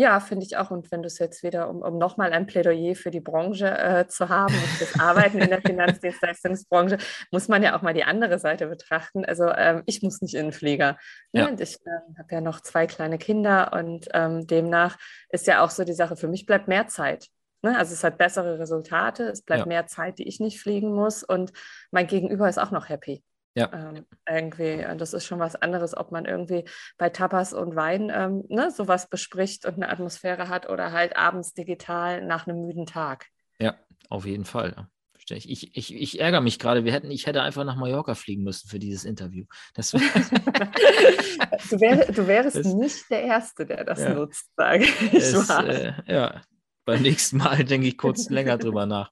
Ja, 0.00 0.18
finde 0.18 0.46
ich 0.46 0.56
auch. 0.56 0.70
Und 0.70 0.90
wenn 0.90 1.02
du 1.02 1.08
es 1.08 1.18
jetzt 1.18 1.42
wieder, 1.42 1.68
um, 1.68 1.82
um 1.82 1.98
nochmal 1.98 2.32
ein 2.32 2.46
Plädoyer 2.46 2.94
für 2.94 3.10
die 3.10 3.20
Branche 3.20 3.66
äh, 3.66 4.06
zu 4.06 4.30
haben 4.30 4.54
und 4.54 4.80
das 4.80 4.98
Arbeiten 4.98 5.36
in 5.36 5.50
der 5.50 5.60
Finanzdienstleistungsbranche, 5.66 6.96
muss 7.30 7.48
man 7.48 7.62
ja 7.62 7.76
auch 7.76 7.82
mal 7.82 7.92
die 7.92 8.04
andere 8.04 8.38
Seite 8.38 8.68
betrachten. 8.68 9.26
Also 9.26 9.50
ähm, 9.50 9.82
ich 9.84 10.00
muss 10.00 10.22
nicht 10.22 10.34
in 10.34 10.46
den 10.46 10.52
Flieger. 10.52 10.96
Ne? 11.32 11.42
Ja. 11.42 11.48
Und 11.48 11.60
ich 11.60 11.74
äh, 11.74 12.18
habe 12.18 12.34
ja 12.34 12.40
noch 12.40 12.62
zwei 12.62 12.86
kleine 12.86 13.18
Kinder 13.18 13.74
und 13.74 14.08
ähm, 14.14 14.46
demnach 14.46 14.96
ist 15.28 15.46
ja 15.46 15.62
auch 15.62 15.68
so 15.68 15.84
die 15.84 15.92
Sache, 15.92 16.16
für 16.16 16.28
mich 16.28 16.46
bleibt 16.46 16.66
mehr 16.66 16.86
Zeit. 16.86 17.26
Ne? 17.60 17.76
Also 17.76 17.92
es 17.92 18.02
hat 18.02 18.16
bessere 18.16 18.58
Resultate, 18.58 19.24
es 19.24 19.42
bleibt 19.42 19.64
ja. 19.64 19.66
mehr 19.66 19.86
Zeit, 19.86 20.18
die 20.18 20.26
ich 20.26 20.40
nicht 20.40 20.62
fliegen 20.62 20.94
muss 20.94 21.22
und 21.22 21.52
mein 21.90 22.06
Gegenüber 22.06 22.48
ist 22.48 22.58
auch 22.58 22.70
noch 22.70 22.88
happy. 22.88 23.22
Ja. 23.54 23.68
Ähm, 23.72 24.06
irgendwie, 24.28 24.86
das 24.96 25.12
ist 25.12 25.26
schon 25.26 25.40
was 25.40 25.56
anderes, 25.56 25.96
ob 25.96 26.12
man 26.12 26.24
irgendwie 26.24 26.64
bei 26.98 27.10
Tapas 27.10 27.52
und 27.52 27.74
Wein 27.74 28.10
ähm, 28.14 28.44
ne, 28.48 28.70
sowas 28.70 29.08
bespricht 29.08 29.66
und 29.66 29.74
eine 29.74 29.88
Atmosphäre 29.88 30.48
hat 30.48 30.68
oder 30.68 30.92
halt 30.92 31.16
abends 31.16 31.52
digital 31.52 32.24
nach 32.24 32.46
einem 32.46 32.60
müden 32.60 32.86
Tag. 32.86 33.26
Ja, 33.58 33.74
auf 34.08 34.24
jeden 34.24 34.44
Fall. 34.44 34.88
Ich, 35.28 35.48
ich, 35.48 35.76
ich, 35.76 35.94
ich 35.94 36.20
ärgere 36.20 36.40
mich 36.40 36.58
gerade. 36.58 36.84
Wir 36.84 36.92
hätten, 36.92 37.10
ich 37.10 37.26
hätte 37.26 37.42
einfach 37.42 37.64
nach 37.64 37.76
Mallorca 37.76 38.14
fliegen 38.14 38.42
müssen 38.42 38.68
für 38.68 38.78
dieses 38.78 39.04
Interview. 39.04 39.44
Das 39.74 39.90
du, 39.90 40.00
wär, 40.00 42.12
du 42.12 42.26
wärst 42.26 42.56
das, 42.56 42.66
nicht 42.66 43.10
der 43.10 43.22
Erste, 43.22 43.66
der 43.66 43.84
das 43.84 44.00
ja. 44.00 44.14
nutzt, 44.14 44.50
sage 44.56 44.84
ich 44.84 45.14
es, 45.14 45.50
äh, 45.50 45.92
ja, 46.06 46.42
beim 46.84 47.02
nächsten 47.02 47.36
Mal 47.36 47.64
denke 47.64 47.88
ich 47.88 47.96
kurz 47.96 48.30
länger 48.30 48.58
drüber 48.58 48.86
nach. 48.86 49.10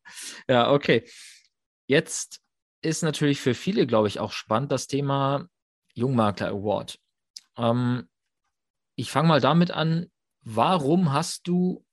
Ja, 0.49 0.73
okay. 0.73 1.05
Jetzt 1.87 2.41
ist 2.83 3.03
natürlich 3.03 3.41
für 3.41 3.55
viele, 3.55 3.87
glaube 3.87 4.09
ich, 4.09 4.21
auch 4.21 4.33
spannend, 4.33 4.73
das 4.73 4.87
Thema 4.87 5.49
Jungmakler 5.95 6.49
Award. 6.49 6.99
Ähm, 7.57 8.09
ich 8.95 9.11
fange 9.11 9.29
mal 9.29 9.41
damit 9.41 9.71
an, 9.71 10.11
warum 10.43 11.13
hast 11.13 11.47
du 11.47 11.85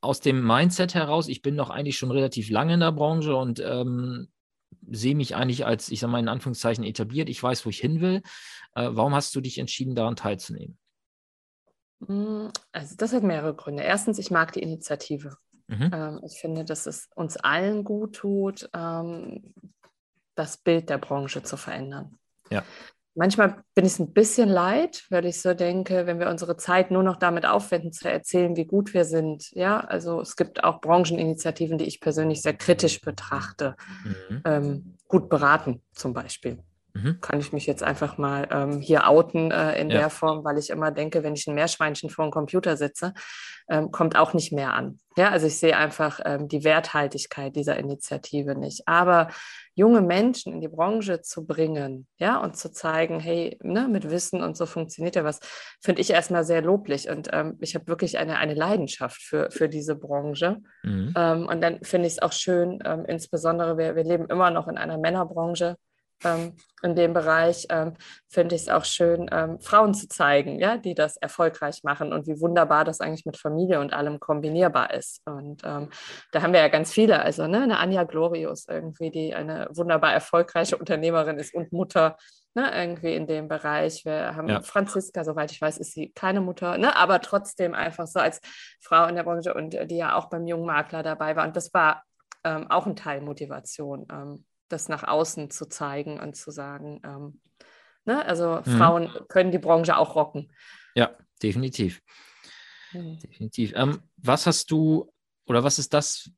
aus 0.00 0.20
dem 0.20 0.44
Mindset 0.44 0.94
heraus, 0.94 1.28
ich 1.28 1.42
bin 1.42 1.54
noch 1.56 1.70
eigentlich 1.70 1.98
schon 1.98 2.10
relativ 2.10 2.50
lange 2.50 2.74
in 2.74 2.80
der 2.80 2.92
Branche 2.92 3.36
und 3.36 3.60
ähm, 3.60 4.28
sehe 4.88 5.14
mich 5.14 5.36
eigentlich 5.36 5.66
als, 5.66 5.90
ich 5.90 6.00
sage 6.00 6.10
mal 6.10 6.20
in 6.20 6.28
Anführungszeichen, 6.28 6.84
etabliert, 6.84 7.28
ich 7.28 7.42
weiß, 7.42 7.66
wo 7.66 7.70
ich 7.70 7.80
hin 7.80 8.00
will. 8.00 8.22
Äh, 8.74 8.88
warum 8.92 9.14
hast 9.14 9.34
du 9.34 9.40
dich 9.40 9.58
entschieden, 9.58 9.94
daran 9.94 10.16
teilzunehmen? 10.16 10.78
Hm, 12.06 12.50
also 12.72 12.94
das 12.96 13.12
hat 13.12 13.22
mehrere 13.22 13.54
Gründe. 13.54 13.82
Erstens, 13.82 14.18
ich 14.18 14.30
mag 14.30 14.52
die 14.52 14.62
Initiative. 14.62 15.36
Mhm. 15.68 15.90
Ähm, 15.92 16.20
ich 16.24 16.40
finde, 16.40 16.64
dass 16.64 16.86
es 16.86 17.08
uns 17.14 17.36
allen 17.36 17.84
gut 17.84 18.16
tut, 18.16 18.70
ähm, 18.74 19.54
das 20.40 20.56
Bild 20.56 20.88
der 20.88 20.98
Branche 20.98 21.42
zu 21.42 21.56
verändern. 21.56 22.18
Ja. 22.50 22.64
Manchmal 23.14 23.62
bin 23.74 23.84
ich 23.84 23.92
es 23.92 23.98
ein 23.98 24.12
bisschen 24.12 24.48
leid, 24.48 25.04
weil 25.10 25.26
ich 25.26 25.42
so 25.42 25.52
denke, 25.52 26.06
wenn 26.06 26.18
wir 26.20 26.30
unsere 26.30 26.56
Zeit 26.56 26.90
nur 26.90 27.02
noch 27.02 27.16
damit 27.16 27.44
aufwenden, 27.44 27.92
zu 27.92 28.08
erzählen, 28.08 28.56
wie 28.56 28.64
gut 28.64 28.94
wir 28.94 29.04
sind. 29.04 29.50
Ja, 29.50 29.80
also 29.80 30.20
es 30.20 30.36
gibt 30.36 30.64
auch 30.64 30.80
Brancheninitiativen, 30.80 31.76
die 31.76 31.84
ich 31.84 32.00
persönlich 32.00 32.40
sehr 32.40 32.54
kritisch 32.54 33.00
betrachte. 33.00 33.76
Mhm. 34.04 34.42
Ähm, 34.44 34.96
gut 35.08 35.28
beraten 35.28 35.82
zum 35.92 36.14
Beispiel. 36.14 36.62
Mhm. 36.94 37.20
Kann 37.20 37.40
ich 37.40 37.52
mich 37.52 37.66
jetzt 37.66 37.82
einfach 37.82 38.18
mal 38.18 38.48
ähm, 38.50 38.80
hier 38.80 39.08
outen 39.08 39.50
äh, 39.50 39.80
in 39.80 39.90
ja. 39.90 39.98
der 39.98 40.10
Form, 40.10 40.44
weil 40.44 40.58
ich 40.58 40.70
immer 40.70 40.90
denke, 40.90 41.22
wenn 41.22 41.34
ich 41.34 41.46
ein 41.46 41.54
Meerschweinchen 41.54 42.10
vor 42.10 42.26
dem 42.26 42.30
Computer 42.30 42.76
sitze, 42.76 43.14
ähm, 43.68 43.90
kommt 43.90 44.16
auch 44.16 44.34
nicht 44.34 44.52
mehr 44.52 44.74
an. 44.74 44.98
Ja, 45.16 45.30
also 45.30 45.46
ich 45.46 45.58
sehe 45.58 45.76
einfach 45.76 46.20
ähm, 46.24 46.48
die 46.48 46.64
Werthaltigkeit 46.64 47.54
dieser 47.54 47.76
Initiative 47.76 48.54
nicht. 48.54 48.86
Aber 48.86 49.28
junge 49.74 50.00
Menschen 50.02 50.52
in 50.52 50.60
die 50.60 50.68
Branche 50.68 51.20
zu 51.20 51.46
bringen, 51.46 52.06
ja, 52.18 52.38
und 52.38 52.56
zu 52.56 52.70
zeigen, 52.70 53.20
hey, 53.20 53.58
ne, 53.62 53.88
mit 53.88 54.10
Wissen 54.10 54.42
und 54.42 54.56
so 54.56 54.66
funktioniert 54.66 55.16
ja 55.16 55.24
was, 55.24 55.40
finde 55.80 56.00
ich 56.00 56.10
erstmal 56.10 56.44
sehr 56.44 56.62
loblich. 56.62 57.08
Und 57.08 57.28
ähm, 57.32 57.56
ich 57.60 57.74
habe 57.74 57.86
wirklich 57.88 58.18
eine, 58.18 58.38
eine 58.38 58.54
Leidenschaft 58.54 59.22
für, 59.22 59.50
für 59.50 59.68
diese 59.68 59.96
Branche. 59.96 60.58
Mhm. 60.82 61.14
Ähm, 61.16 61.46
und 61.46 61.60
dann 61.60 61.82
finde 61.82 62.06
ich 62.06 62.14
es 62.14 62.22
auch 62.22 62.32
schön, 62.32 62.78
ähm, 62.84 63.04
insbesondere 63.06 63.78
wir, 63.78 63.96
wir 63.96 64.04
leben 64.04 64.26
immer 64.26 64.50
noch 64.50 64.68
in 64.68 64.78
einer 64.78 64.98
Männerbranche 64.98 65.76
ähm, 66.24 66.54
in 66.82 66.94
dem 66.94 67.12
Bereich 67.12 67.66
ähm, 67.70 67.94
finde 68.28 68.54
ich 68.54 68.62
es 68.62 68.68
auch 68.68 68.84
schön, 68.84 69.28
ähm, 69.32 69.60
Frauen 69.60 69.94
zu 69.94 70.08
zeigen, 70.08 70.58
ja, 70.58 70.76
die 70.76 70.94
das 70.94 71.16
erfolgreich 71.16 71.82
machen 71.82 72.12
und 72.12 72.26
wie 72.26 72.40
wunderbar 72.40 72.84
das 72.84 73.00
eigentlich 73.00 73.26
mit 73.26 73.36
Familie 73.36 73.80
und 73.80 73.92
allem 73.92 74.20
kombinierbar 74.20 74.94
ist. 74.94 75.22
Und 75.26 75.62
ähm, 75.64 75.90
da 76.32 76.42
haben 76.42 76.52
wir 76.52 76.60
ja 76.60 76.68
ganz 76.68 76.92
viele, 76.92 77.22
also 77.22 77.46
ne, 77.46 77.62
eine 77.62 77.78
Anja 77.78 78.04
Glorius 78.04 78.66
irgendwie, 78.68 79.10
die 79.10 79.34
eine 79.34 79.68
wunderbar 79.72 80.12
erfolgreiche 80.12 80.76
Unternehmerin 80.76 81.38
ist 81.38 81.54
und 81.54 81.72
Mutter. 81.72 82.16
Ne, 82.52 82.68
irgendwie 82.74 83.14
in 83.14 83.28
dem 83.28 83.46
Bereich. 83.46 84.04
Wir 84.04 84.34
haben 84.34 84.48
ja. 84.48 84.60
Franziska, 84.60 85.22
soweit 85.22 85.52
ich 85.52 85.60
weiß, 85.60 85.78
ist 85.78 85.92
sie 85.92 86.10
keine 86.10 86.40
Mutter, 86.40 86.78
ne, 86.78 86.96
aber 86.96 87.20
trotzdem 87.20 87.74
einfach 87.74 88.08
so 88.08 88.18
als 88.18 88.40
Frau 88.80 89.06
in 89.06 89.14
der 89.14 89.22
Branche 89.22 89.54
und 89.54 89.72
äh, 89.76 89.86
die 89.86 89.98
ja 89.98 90.16
auch 90.16 90.28
beim 90.30 90.48
jungen 90.48 90.66
Makler 90.66 91.04
dabei 91.04 91.36
war. 91.36 91.46
Und 91.46 91.54
das 91.54 91.72
war 91.72 92.02
ähm, 92.42 92.68
auch 92.68 92.86
ein 92.86 92.96
Teil 92.96 93.20
Motivation, 93.20 94.06
ähm, 94.10 94.44
das 94.72 94.88
nach 94.88 95.04
außen 95.04 95.50
zu 95.50 95.66
zeigen 95.66 96.18
und 96.20 96.36
zu 96.36 96.50
sagen, 96.50 97.00
ähm, 97.04 97.40
ne? 98.04 98.24
also 98.24 98.62
mhm. 98.64 98.78
Frauen 98.78 99.10
können 99.28 99.52
die 99.52 99.58
Branche 99.58 99.96
auch 99.96 100.14
rocken. 100.14 100.50
Ja, 100.94 101.16
definitiv. 101.42 102.02
Mhm. 102.92 103.18
Definitiv. 103.18 103.72
Ähm, 103.74 104.00
was 104.16 104.46
hast 104.46 104.70
du 104.70 105.12
oder 105.46 105.64
was 105.64 105.78
ist 105.78 105.92
das, 105.92 106.30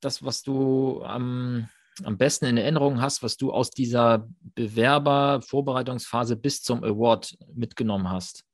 das 0.00 0.24
was 0.24 0.42
du 0.42 1.02
am, 1.02 1.68
am 2.04 2.16
besten 2.16 2.46
in 2.46 2.56
Erinnerung 2.56 3.00
hast, 3.00 3.22
was 3.22 3.36
du 3.36 3.52
aus 3.52 3.70
dieser 3.70 4.28
Bewerber-Vorbereitungsphase 4.54 6.36
bis 6.36 6.62
zum 6.62 6.82
Award 6.82 7.36
mitgenommen 7.54 8.08
hast? 8.08 8.44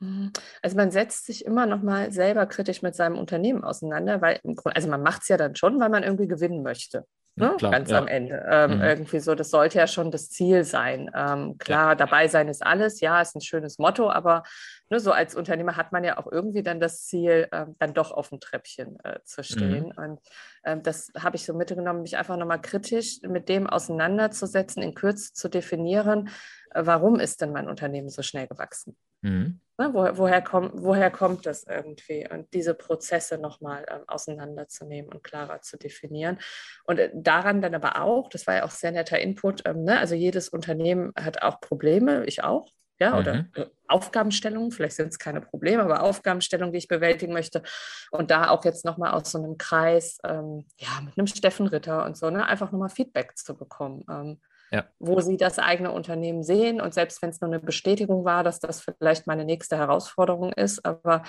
Mhm. 0.00 0.32
Also 0.62 0.76
man 0.76 0.90
setzt 0.90 1.26
sich 1.26 1.44
immer 1.44 1.66
noch 1.66 1.82
mal 1.82 2.12
selber 2.12 2.46
kritisch 2.46 2.82
mit 2.82 2.94
seinem 2.94 3.18
Unternehmen 3.18 3.64
auseinander, 3.64 4.20
weil 4.20 4.40
also 4.64 4.88
man 4.88 5.02
macht 5.02 5.22
es 5.22 5.28
ja 5.28 5.36
dann 5.36 5.56
schon, 5.56 5.78
weil 5.80 5.90
man 5.90 6.02
irgendwie 6.02 6.28
gewinnen 6.28 6.62
möchte. 6.62 7.06
Ne? 7.36 7.54
Klar, 7.58 7.72
ganz 7.72 7.90
ja. 7.90 7.98
am 7.98 8.08
Ende. 8.08 8.44
Ähm, 8.50 8.76
mhm. 8.76 8.82
Irgendwie 8.82 9.20
so, 9.20 9.34
das 9.34 9.50
sollte 9.50 9.78
ja 9.78 9.86
schon 9.86 10.10
das 10.10 10.30
Ziel 10.30 10.64
sein. 10.64 11.10
Ähm, 11.14 11.56
klar, 11.58 11.90
ja. 11.90 11.94
dabei 11.94 12.28
sein 12.28 12.48
ist 12.48 12.64
alles, 12.64 13.00
ja, 13.00 13.20
ist 13.20 13.34
ein 13.34 13.40
schönes 13.40 13.78
Motto, 13.78 14.10
aber 14.10 14.42
ne, 14.90 15.00
so 15.00 15.12
als 15.12 15.34
Unternehmer 15.34 15.76
hat 15.76 15.92
man 15.92 16.04
ja 16.04 16.18
auch 16.18 16.30
irgendwie 16.30 16.62
dann 16.62 16.80
das 16.80 17.06
Ziel, 17.06 17.48
ähm, 17.52 17.76
dann 17.78 17.94
doch 17.94 18.10
auf 18.12 18.28
dem 18.28 18.40
Treppchen 18.40 18.98
äh, 19.04 19.20
zu 19.24 19.42
stehen. 19.42 19.92
Mhm. 19.96 20.04
Und 20.04 20.20
ähm, 20.64 20.82
das 20.82 21.12
habe 21.18 21.36
ich 21.36 21.46
so 21.46 21.54
mitgenommen, 21.54 22.02
mich 22.02 22.16
einfach 22.16 22.36
nochmal 22.36 22.60
kritisch 22.60 23.20
mit 23.22 23.48
dem 23.48 23.66
auseinanderzusetzen, 23.66 24.82
in 24.82 24.94
Kürze 24.94 25.32
zu 25.32 25.48
definieren, 25.48 26.28
äh, 26.70 26.82
warum 26.84 27.18
ist 27.20 27.40
denn 27.40 27.52
mein 27.52 27.68
Unternehmen 27.68 28.08
so 28.08 28.22
schnell 28.22 28.46
gewachsen? 28.46 28.96
Mhm. 29.22 29.60
Ne, 29.80 29.94
wo, 29.94 30.18
woher, 30.18 30.42
komm, 30.42 30.72
woher 30.74 31.10
kommt 31.10 31.46
das 31.46 31.64
irgendwie? 31.64 32.28
Und 32.30 32.52
diese 32.52 32.74
Prozesse 32.74 33.38
nochmal 33.38 33.86
ähm, 33.88 34.02
auseinanderzunehmen 34.06 35.10
und 35.10 35.24
klarer 35.24 35.62
zu 35.62 35.78
definieren. 35.78 36.38
Und 36.84 36.98
äh, 36.98 37.10
daran 37.14 37.62
dann 37.62 37.74
aber 37.74 38.02
auch, 38.02 38.28
das 38.28 38.46
war 38.46 38.56
ja 38.56 38.64
auch 38.64 38.72
sehr 38.72 38.92
netter 38.92 39.18
Input, 39.18 39.62
ähm, 39.66 39.84
ne? 39.84 39.98
also 39.98 40.14
jedes 40.14 40.50
Unternehmen 40.50 41.14
hat 41.18 41.40
auch 41.40 41.62
Probleme, 41.62 42.26
ich 42.26 42.44
auch. 42.44 42.68
Ja, 42.98 43.18
oder 43.18 43.34
mhm. 43.36 43.48
Äh, 43.54 43.66
Aufgabenstellungen, 43.88 44.70
vielleicht 44.70 44.96
sind 44.96 45.08
es 45.08 45.18
keine 45.18 45.40
Probleme, 45.40 45.82
aber 45.82 46.02
Aufgabenstellungen, 46.02 46.74
die 46.74 46.78
ich 46.80 46.88
bewältigen 46.88 47.32
möchte. 47.32 47.62
Und 48.10 48.30
da 48.30 48.50
auch 48.50 48.66
jetzt 48.66 48.84
nochmal 48.84 49.12
aus 49.12 49.30
so 49.32 49.38
einem 49.38 49.56
Kreis, 49.56 50.18
ähm, 50.24 50.66
ja, 50.76 51.00
mit 51.02 51.16
einem 51.16 51.26
Steffen 51.26 51.66
Ritter 51.66 52.04
und 52.04 52.18
so, 52.18 52.28
ne, 52.28 52.46
einfach 52.46 52.70
nochmal 52.70 52.90
Feedback 52.90 53.38
zu 53.38 53.56
bekommen. 53.56 54.04
Ähm, 54.10 54.40
ja. 54.70 54.86
wo 54.98 55.20
sie 55.20 55.36
das 55.36 55.58
eigene 55.58 55.90
Unternehmen 55.90 56.42
sehen. 56.42 56.80
Und 56.80 56.94
selbst 56.94 57.22
wenn 57.22 57.30
es 57.30 57.40
nur 57.40 57.50
eine 57.50 57.60
Bestätigung 57.60 58.24
war, 58.24 58.44
dass 58.44 58.60
das 58.60 58.80
vielleicht 58.80 59.26
meine 59.26 59.44
nächste 59.44 59.76
Herausforderung 59.76 60.52
ist, 60.52 60.84
aber 60.84 61.22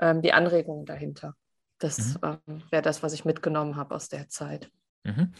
ähm, 0.00 0.22
die 0.22 0.32
Anregungen 0.32 0.84
dahinter. 0.84 1.34
Das 1.78 2.20
mhm. 2.20 2.38
ähm, 2.46 2.62
wäre 2.70 2.82
das, 2.82 3.02
was 3.02 3.12
ich 3.12 3.24
mitgenommen 3.24 3.76
habe 3.76 3.94
aus 3.94 4.08
der 4.08 4.28
Zeit. 4.28 4.70
Mhm. 5.04 5.32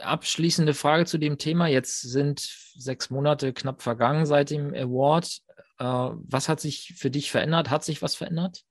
Abschließende 0.00 0.74
Frage 0.74 1.06
zu 1.06 1.18
dem 1.18 1.38
Thema. 1.38 1.66
Jetzt 1.66 2.00
sind 2.00 2.40
sechs 2.40 3.10
Monate 3.10 3.52
knapp 3.52 3.82
vergangen 3.82 4.26
seit 4.26 4.50
dem 4.50 4.74
Award. 4.74 5.40
Äh, 5.78 5.84
was 5.84 6.48
hat 6.48 6.60
sich 6.60 6.94
für 6.96 7.10
dich 7.10 7.30
verändert? 7.30 7.70
Hat 7.70 7.84
sich 7.84 8.02
was 8.02 8.14
verändert? 8.14 8.64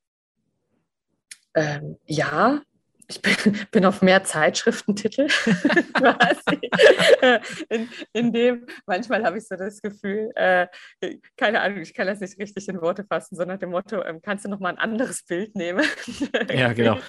Ähm, 1.56 1.98
ja, 2.06 2.62
ich 3.10 3.22
bin, 3.22 3.34
bin, 3.72 3.86
auf 3.86 4.02
mehr 4.02 4.24
Zeitschriftentitel 4.24 5.28
in, 7.70 7.90
in, 8.14 8.34
dem, 8.34 8.66
manchmal 8.86 9.24
habe 9.24 9.38
ich 9.38 9.48
so 9.48 9.56
das 9.56 9.82
Gefühl, 9.82 10.32
äh, 10.36 10.68
keine 11.38 11.62
Ahnung, 11.62 11.80
ich 11.80 11.94
kann 11.94 12.08
das 12.08 12.20
nicht 12.20 12.38
richtig 12.38 12.68
in 12.68 12.82
Worte 12.82 13.06
fassen, 13.06 13.36
sondern 13.36 13.60
dem 13.60 13.70
Motto, 13.70 14.04
ähm, 14.04 14.22
kannst 14.22 14.46
du 14.46 14.50
noch 14.50 14.60
mal 14.60 14.70
ein 14.70 14.78
anderes 14.78 15.24
Bild 15.24 15.56
nehmen? 15.56 15.86
ja, 16.54 16.74
genau. 16.74 17.00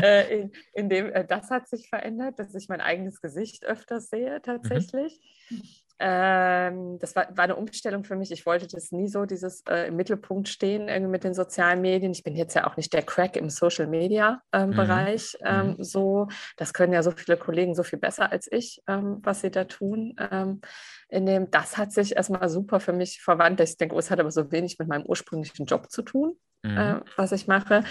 äh, 0.00 0.40
in, 0.40 0.52
in, 0.74 0.88
dem, 0.88 1.12
äh, 1.12 1.26
das 1.26 1.50
hat 1.50 1.68
sich 1.68 1.88
verändert, 1.88 2.38
dass 2.38 2.54
ich 2.54 2.68
mein 2.68 2.80
eigenes 2.80 3.20
Gesicht 3.20 3.64
öfters 3.64 4.10
sehe 4.10 4.36
mhm. 4.36 4.42
tatsächlich. 4.42 5.20
Mhm. 5.50 5.62
Ähm, 6.02 6.98
das 6.98 7.14
war, 7.14 7.28
war, 7.36 7.44
eine 7.44 7.56
Umstellung 7.56 8.04
für 8.04 8.16
mich. 8.16 8.30
Ich 8.32 8.46
wollte 8.46 8.66
das 8.66 8.90
nie 8.90 9.06
so, 9.06 9.26
dieses 9.26 9.62
äh, 9.68 9.88
im 9.88 9.96
Mittelpunkt 9.96 10.48
stehen 10.48 10.88
irgendwie 10.88 11.10
mit 11.10 11.24
den 11.24 11.34
sozialen 11.34 11.82
Medien. 11.82 12.12
Ich 12.12 12.22
bin 12.22 12.36
jetzt 12.36 12.54
ja 12.54 12.66
auch 12.66 12.78
nicht 12.78 12.90
der 12.94 13.02
Crack 13.02 13.36
im 13.36 13.50
Social 13.50 13.86
Media 13.86 14.40
ähm, 14.52 14.70
mhm. 14.70 14.76
Bereich. 14.76 15.36
Ähm, 15.44 15.76
mhm. 15.76 15.84
So, 15.84 16.28
das 16.56 16.72
können 16.72 16.94
ja 16.94 17.02
so 17.02 17.10
viele 17.10 17.36
Kollegen 17.36 17.74
so 17.74 17.82
viel 17.82 17.98
besser 17.98 18.32
als 18.32 18.48
ich, 18.50 18.82
ähm, 18.88 19.18
was 19.22 19.42
sie 19.42 19.50
da 19.50 19.64
tun. 19.64 20.16
Ähm, 20.30 20.62
in 21.10 21.26
dem, 21.26 21.50
das 21.50 21.76
hat 21.76 21.92
sich 21.92 22.16
erstmal 22.16 22.48
super 22.48 22.80
für 22.80 22.94
mich 22.94 23.20
verwandt. 23.20 23.60
Ich 23.60 23.76
denke, 23.76 23.94
oh, 23.94 23.98
es 23.98 24.10
hat 24.10 24.20
aber 24.20 24.30
so 24.30 24.50
wenig 24.50 24.78
mit 24.78 24.88
meinem 24.88 25.04
ursprünglichen 25.04 25.66
Job 25.66 25.90
zu 25.90 26.00
tun, 26.00 26.34
mhm. 26.62 26.78
äh, 26.78 27.00
was 27.16 27.32
ich 27.32 27.46
mache. 27.46 27.84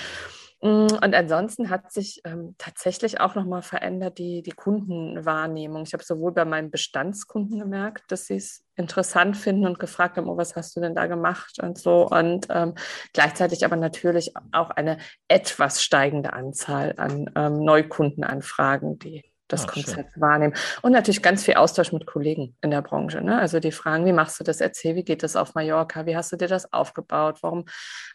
Mm, 0.61 0.87
und 1.01 1.15
ansonsten 1.15 1.69
hat 1.69 1.91
sich 1.91 2.21
ähm, 2.25 2.55
tatsächlich 2.57 3.21
auch 3.21 3.35
nochmal 3.35 3.61
verändert 3.61 4.17
die, 4.17 4.41
die 4.41 4.51
Kundenwahrnehmung. 4.51 5.83
Ich 5.83 5.93
habe 5.93 6.03
sowohl 6.03 6.33
bei 6.33 6.43
meinen 6.43 6.69
Bestandskunden 6.69 7.59
gemerkt, 7.59 8.11
dass 8.11 8.25
sie 8.27 8.35
es 8.35 8.65
interessant 8.75 9.37
finden 9.37 9.65
und 9.65 9.79
gefragt 9.79 10.17
haben, 10.17 10.27
oh, 10.27 10.37
was 10.37 10.55
hast 10.55 10.75
du 10.75 10.81
denn 10.81 10.95
da 10.95 11.07
gemacht 11.07 11.59
und 11.61 11.77
so. 11.77 12.07
Und 12.07 12.47
ähm, 12.49 12.75
gleichzeitig 13.13 13.63
aber 13.63 13.77
natürlich 13.77 14.33
auch 14.51 14.69
eine 14.71 14.97
etwas 15.29 15.81
steigende 15.81 16.33
Anzahl 16.33 16.93
an 16.97 17.29
ähm, 17.35 17.63
Neukundenanfragen, 17.63 18.99
die 18.99 19.23
das 19.49 19.65
Ach, 19.67 19.73
Konzept 19.73 20.13
schön. 20.13 20.21
wahrnehmen. 20.21 20.53
Und 20.81 20.93
natürlich 20.93 21.21
ganz 21.21 21.43
viel 21.43 21.55
Austausch 21.55 21.91
mit 21.91 22.05
Kollegen 22.05 22.55
in 22.61 22.71
der 22.71 22.81
Branche. 22.81 23.21
Ne? 23.21 23.37
Also 23.37 23.59
die 23.59 23.71
fragen, 23.71 24.05
wie 24.05 24.13
machst 24.13 24.39
du 24.39 24.43
das? 24.43 24.61
Erzähl, 24.61 24.95
wie 24.95 25.03
geht 25.03 25.23
das 25.23 25.35
auf 25.35 25.55
Mallorca? 25.55 26.05
Wie 26.05 26.15
hast 26.15 26.31
du 26.31 26.37
dir 26.37 26.47
das 26.47 26.71
aufgebaut? 26.71 27.39
Warum? 27.41 27.65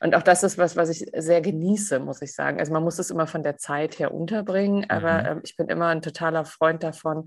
Und 0.00 0.14
auch 0.14 0.22
das 0.22 0.42
ist 0.42 0.56
was, 0.56 0.76
was 0.76 0.88
ich 0.88 1.10
sehr 1.14 1.42
genieße, 1.42 1.98
muss 1.98 2.22
ich 2.22 2.34
sagen. 2.34 2.58
Also 2.58 2.72
man 2.72 2.82
muss 2.82 2.98
es 2.98 3.10
immer 3.10 3.26
von 3.26 3.42
der 3.42 3.58
Zeit 3.58 3.98
her 3.98 4.14
unterbringen, 4.14 4.88
aber 4.88 5.20
mhm. 5.20 5.26
ähm, 5.26 5.40
ich 5.44 5.56
bin 5.56 5.68
immer 5.68 5.88
ein 5.88 6.02
totaler 6.02 6.44
Freund 6.44 6.82
davon, 6.82 7.26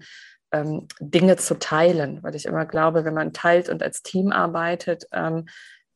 ähm, 0.52 0.88
Dinge 1.00 1.36
zu 1.36 1.60
teilen, 1.60 2.24
weil 2.24 2.36
ich 2.36 2.46
immer 2.46 2.66
glaube, 2.66 3.06
wenn 3.06 3.14
man 3.14 3.34
teilt 3.34 3.70
und 3.70 3.84
als 3.84 4.02
Team 4.02 4.32
arbeitet, 4.32 5.06
ähm, 5.12 5.48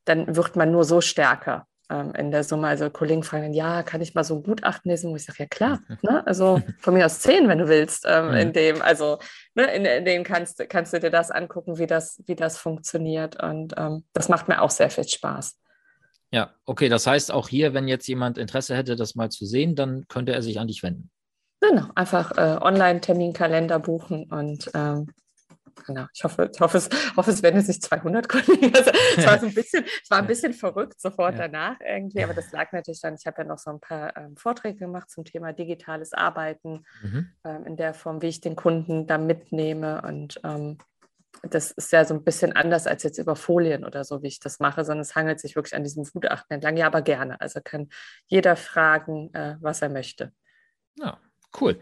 dann 0.06 0.36
wird 0.36 0.56
man 0.56 0.72
nur 0.72 0.84
so 0.84 1.00
stärker 1.00 1.68
ähm, 1.92 2.14
in 2.16 2.32
der 2.32 2.44
Summe. 2.44 2.68
Also 2.68 2.90
Kollegen 2.90 3.24
fragen 3.24 3.44
dann, 3.44 3.54
ja, 3.54 3.84
kann 3.84 4.02
ich 4.02 4.16
mal 4.16 4.24
so 4.24 4.36
ein 4.36 4.44
Gutachten 4.44 4.90
lesen? 4.90 5.12
Wo 5.12 5.16
ich 5.16 5.26
sage, 5.26 5.40
ja 5.40 5.46
klar, 5.46 5.80
ne? 6.02 6.26
also 6.26 6.62
von 6.80 6.94
mir 6.94 7.06
aus 7.06 7.20
zehn, 7.20 7.48
wenn 7.48 7.58
du 7.58 7.68
willst, 7.68 8.06
ähm, 8.08 8.32
in 8.34 8.54
dem, 8.54 8.82
also 8.82 9.20
ne, 9.56 9.74
in, 9.76 9.86
in 9.86 10.06
dem 10.06 10.24
kannst, 10.24 10.64
kannst 10.70 10.94
du 10.94 11.00
dir 11.00 11.12
das 11.12 11.32
angucken, 11.32 11.78
wie 11.78 11.88
das, 11.88 12.22
wie 12.26 12.36
das 12.36 12.58
funktioniert. 12.58 13.42
Und 13.42 13.74
ähm, 13.78 14.06
das 14.14 14.30
macht 14.30 14.48
mir 14.48 14.62
auch 14.62 14.72
sehr 14.72 14.90
viel 14.90 15.08
Spaß. 15.08 15.58
Ja, 16.34 16.56
okay, 16.66 16.88
das 16.88 17.06
heißt 17.08 17.32
auch 17.32 17.50
hier, 17.50 17.74
wenn 17.74 17.90
jetzt 17.90 18.08
jemand 18.08 18.38
Interesse 18.38 18.76
hätte, 18.76 18.96
das 18.96 19.16
mal 19.16 19.30
zu 19.30 19.46
sehen, 19.46 19.76
dann 19.76 20.08
könnte 20.08 20.32
er 20.32 20.42
sich 20.42 20.60
an 20.60 20.68
dich 20.68 20.82
wenden. 20.82 21.12
Genau, 21.60 21.88
einfach 21.94 22.32
äh, 22.38 22.58
Online-Terminkalender 22.62 23.80
buchen 23.80 24.32
und 24.32 24.72
ähm, 24.74 25.08
genau, 25.86 26.06
ich 26.14 26.24
hoffe, 26.24 26.50
ich 26.54 26.60
hoffe, 26.60 26.78
es, 26.78 26.90
hoffe, 27.18 27.32
es 27.32 27.44
werden 27.44 27.62
sich 27.62 27.82
200 27.82 28.28
Kollegen. 28.30 28.76
Also, 28.76 28.92
es, 29.18 29.26
war 29.26 29.40
so 29.40 29.48
ein 29.48 29.54
bisschen, 29.54 29.86
es 30.04 30.10
war 30.10 30.20
ein 30.20 30.28
bisschen 30.28 30.54
verrückt 30.54 31.00
sofort 31.00 31.36
ja. 31.36 31.48
danach 31.48 31.80
irgendwie, 31.80 32.24
aber 32.24 32.34
das 32.34 32.52
lag 32.52 32.72
natürlich 32.72 33.02
dann, 33.02 33.16
ich 33.16 33.26
habe 33.26 33.42
ja 33.42 33.48
noch 33.48 33.58
so 33.58 33.72
ein 33.72 33.80
paar 33.80 34.16
ähm, 34.18 34.36
Vorträge 34.38 34.80
gemacht 34.80 35.10
zum 35.10 35.26
Thema 35.26 35.54
digitales 35.54 36.14
Arbeiten 36.14 36.86
mhm. 37.02 37.30
ähm, 37.44 37.66
in 37.66 37.78
der 37.78 37.94
Form, 37.94 38.22
wie 38.22 38.28
ich 38.28 38.42
den 38.42 38.56
Kunden 38.56 39.08
da 39.08 39.18
mitnehme 39.18 40.02
und 40.02 40.40
ähm, 40.44 40.78
das 41.44 41.72
ist 41.72 41.92
ja 41.92 42.06
so 42.06 42.14
ein 42.14 42.24
bisschen 42.24 42.54
anders 42.54 42.88
als 42.88 43.04
jetzt 43.04 43.18
über 43.18 43.36
Folien 43.36 43.84
oder 43.84 44.04
so, 44.04 44.22
wie 44.22 44.28
ich 44.28 44.40
das 44.40 44.60
mache, 44.60 44.86
sondern 44.86 45.02
es 45.02 45.16
hangelt 45.16 45.40
sich 45.40 45.56
wirklich 45.56 45.76
an 45.76 45.84
diesem 45.84 46.04
Gutachten 46.04 46.54
entlang. 46.54 46.78
Ja, 46.78 46.88
aber 46.88 47.02
gerne. 47.02 47.40
Also 47.42 47.62
kann 47.64 47.90
jeder 48.28 48.56
fragen, 48.56 49.34
äh, 49.34 49.56
was 49.60 49.82
er 49.82 49.90
möchte. 49.90 50.34
Ja, 50.98 51.20
cool. 51.60 51.80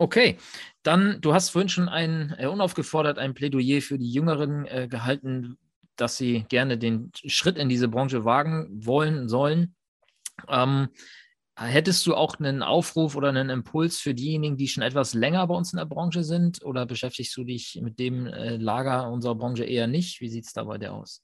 Okay, 0.00 0.38
dann, 0.82 1.20
du 1.20 1.34
hast 1.34 1.50
vorhin 1.50 1.68
schon 1.68 1.90
ein, 1.90 2.34
äh, 2.38 2.46
unaufgefordert 2.46 3.18
ein 3.18 3.34
Plädoyer 3.34 3.82
für 3.82 3.98
die 3.98 4.10
Jüngeren 4.10 4.64
äh, 4.64 4.88
gehalten, 4.88 5.58
dass 5.96 6.16
sie 6.16 6.46
gerne 6.48 6.78
den 6.78 7.12
Schritt 7.26 7.58
in 7.58 7.68
diese 7.68 7.86
Branche 7.86 8.24
wagen 8.24 8.66
wollen, 8.70 9.28
sollen. 9.28 9.74
Ähm, 10.48 10.88
hättest 11.54 12.06
du 12.06 12.14
auch 12.14 12.40
einen 12.40 12.62
Aufruf 12.62 13.14
oder 13.14 13.28
einen 13.28 13.50
Impuls 13.50 13.98
für 13.98 14.14
diejenigen, 14.14 14.56
die 14.56 14.68
schon 14.68 14.82
etwas 14.82 15.12
länger 15.12 15.46
bei 15.46 15.54
uns 15.54 15.74
in 15.74 15.76
der 15.76 15.84
Branche 15.84 16.24
sind? 16.24 16.64
Oder 16.64 16.86
beschäftigst 16.86 17.36
du 17.36 17.44
dich 17.44 17.78
mit 17.82 17.98
dem 17.98 18.26
äh, 18.26 18.56
Lager 18.56 19.10
unserer 19.10 19.34
Branche 19.34 19.64
eher 19.64 19.86
nicht? 19.86 20.22
Wie 20.22 20.30
sieht 20.30 20.46
es 20.46 20.54
da 20.54 20.64
bei 20.64 20.78
dir 20.78 20.94
aus? 20.94 21.22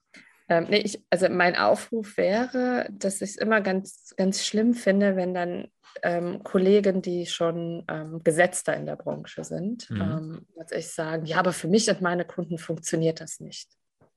Ähm, 0.50 0.66
nee, 0.68 0.80
ich, 0.80 1.02
also 1.08 1.30
mein 1.30 1.56
Aufruf 1.56 2.18
wäre, 2.18 2.90
dass 2.92 3.22
ich 3.22 3.30
es 3.30 3.36
immer 3.36 3.62
ganz, 3.62 4.12
ganz 4.18 4.44
schlimm 4.44 4.74
finde, 4.74 5.16
wenn 5.16 5.32
dann 5.32 5.68
ähm, 6.02 6.42
Kollegen, 6.42 7.02
die 7.02 7.26
schon 7.26 7.84
ähm, 7.88 8.22
gesetzter 8.22 8.76
in 8.76 8.86
der 8.86 8.96
Branche 8.96 9.44
sind, 9.44 9.90
mhm. 9.90 10.00
ähm, 10.00 10.46
ich 10.70 10.92
sagen, 10.92 11.26
ja, 11.26 11.38
aber 11.38 11.52
für 11.52 11.68
mich 11.68 11.88
und 11.88 12.00
meine 12.00 12.24
Kunden 12.24 12.58
funktioniert 12.58 13.20
das 13.20 13.40
nicht 13.40 13.68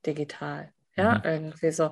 digital. 0.06 0.72
Ja, 0.96 1.20
mhm. 1.20 1.22
irgendwie 1.24 1.72
so. 1.72 1.92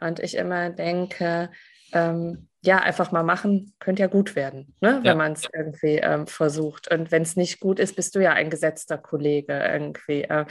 Und 0.00 0.20
ich 0.20 0.36
immer 0.36 0.70
denke, 0.70 1.50
ähm, 1.92 2.48
ja, 2.66 2.78
einfach 2.80 3.12
mal 3.12 3.22
machen, 3.22 3.72
könnte 3.78 4.02
ja 4.02 4.08
gut 4.08 4.34
werden, 4.34 4.74
ne? 4.80 4.96
wenn 4.96 5.04
ja. 5.04 5.14
man 5.14 5.32
es 5.32 5.44
irgendwie 5.54 5.98
ähm, 5.98 6.26
versucht. 6.26 6.92
Und 6.92 7.12
wenn 7.12 7.22
es 7.22 7.36
nicht 7.36 7.60
gut 7.60 7.78
ist, 7.78 7.94
bist 7.94 8.16
du 8.16 8.20
ja 8.20 8.32
ein 8.32 8.50
gesetzter 8.50 8.98
Kollege 8.98 9.52
irgendwie. 9.52 10.22
Äh, 10.22 10.46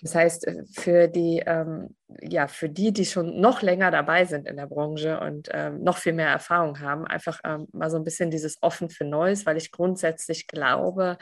das 0.00 0.14
heißt, 0.16 0.48
äh, 0.48 0.64
für 0.74 1.06
die, 1.06 1.42
ähm, 1.46 1.94
ja, 2.22 2.48
für 2.48 2.68
die, 2.68 2.92
die 2.92 3.06
schon 3.06 3.40
noch 3.40 3.62
länger 3.62 3.92
dabei 3.92 4.24
sind 4.24 4.48
in 4.48 4.56
der 4.56 4.66
Branche 4.66 5.20
und 5.20 5.48
ähm, 5.52 5.82
noch 5.84 5.98
viel 5.98 6.12
mehr 6.12 6.28
Erfahrung 6.28 6.80
haben, 6.80 7.06
einfach 7.06 7.38
ähm, 7.44 7.68
mal 7.72 7.88
so 7.88 7.98
ein 7.98 8.04
bisschen 8.04 8.32
dieses 8.32 8.58
Offen 8.62 8.90
für 8.90 9.04
Neues, 9.04 9.46
weil 9.46 9.56
ich 9.56 9.70
grundsätzlich 9.70 10.48
glaube, 10.48 11.18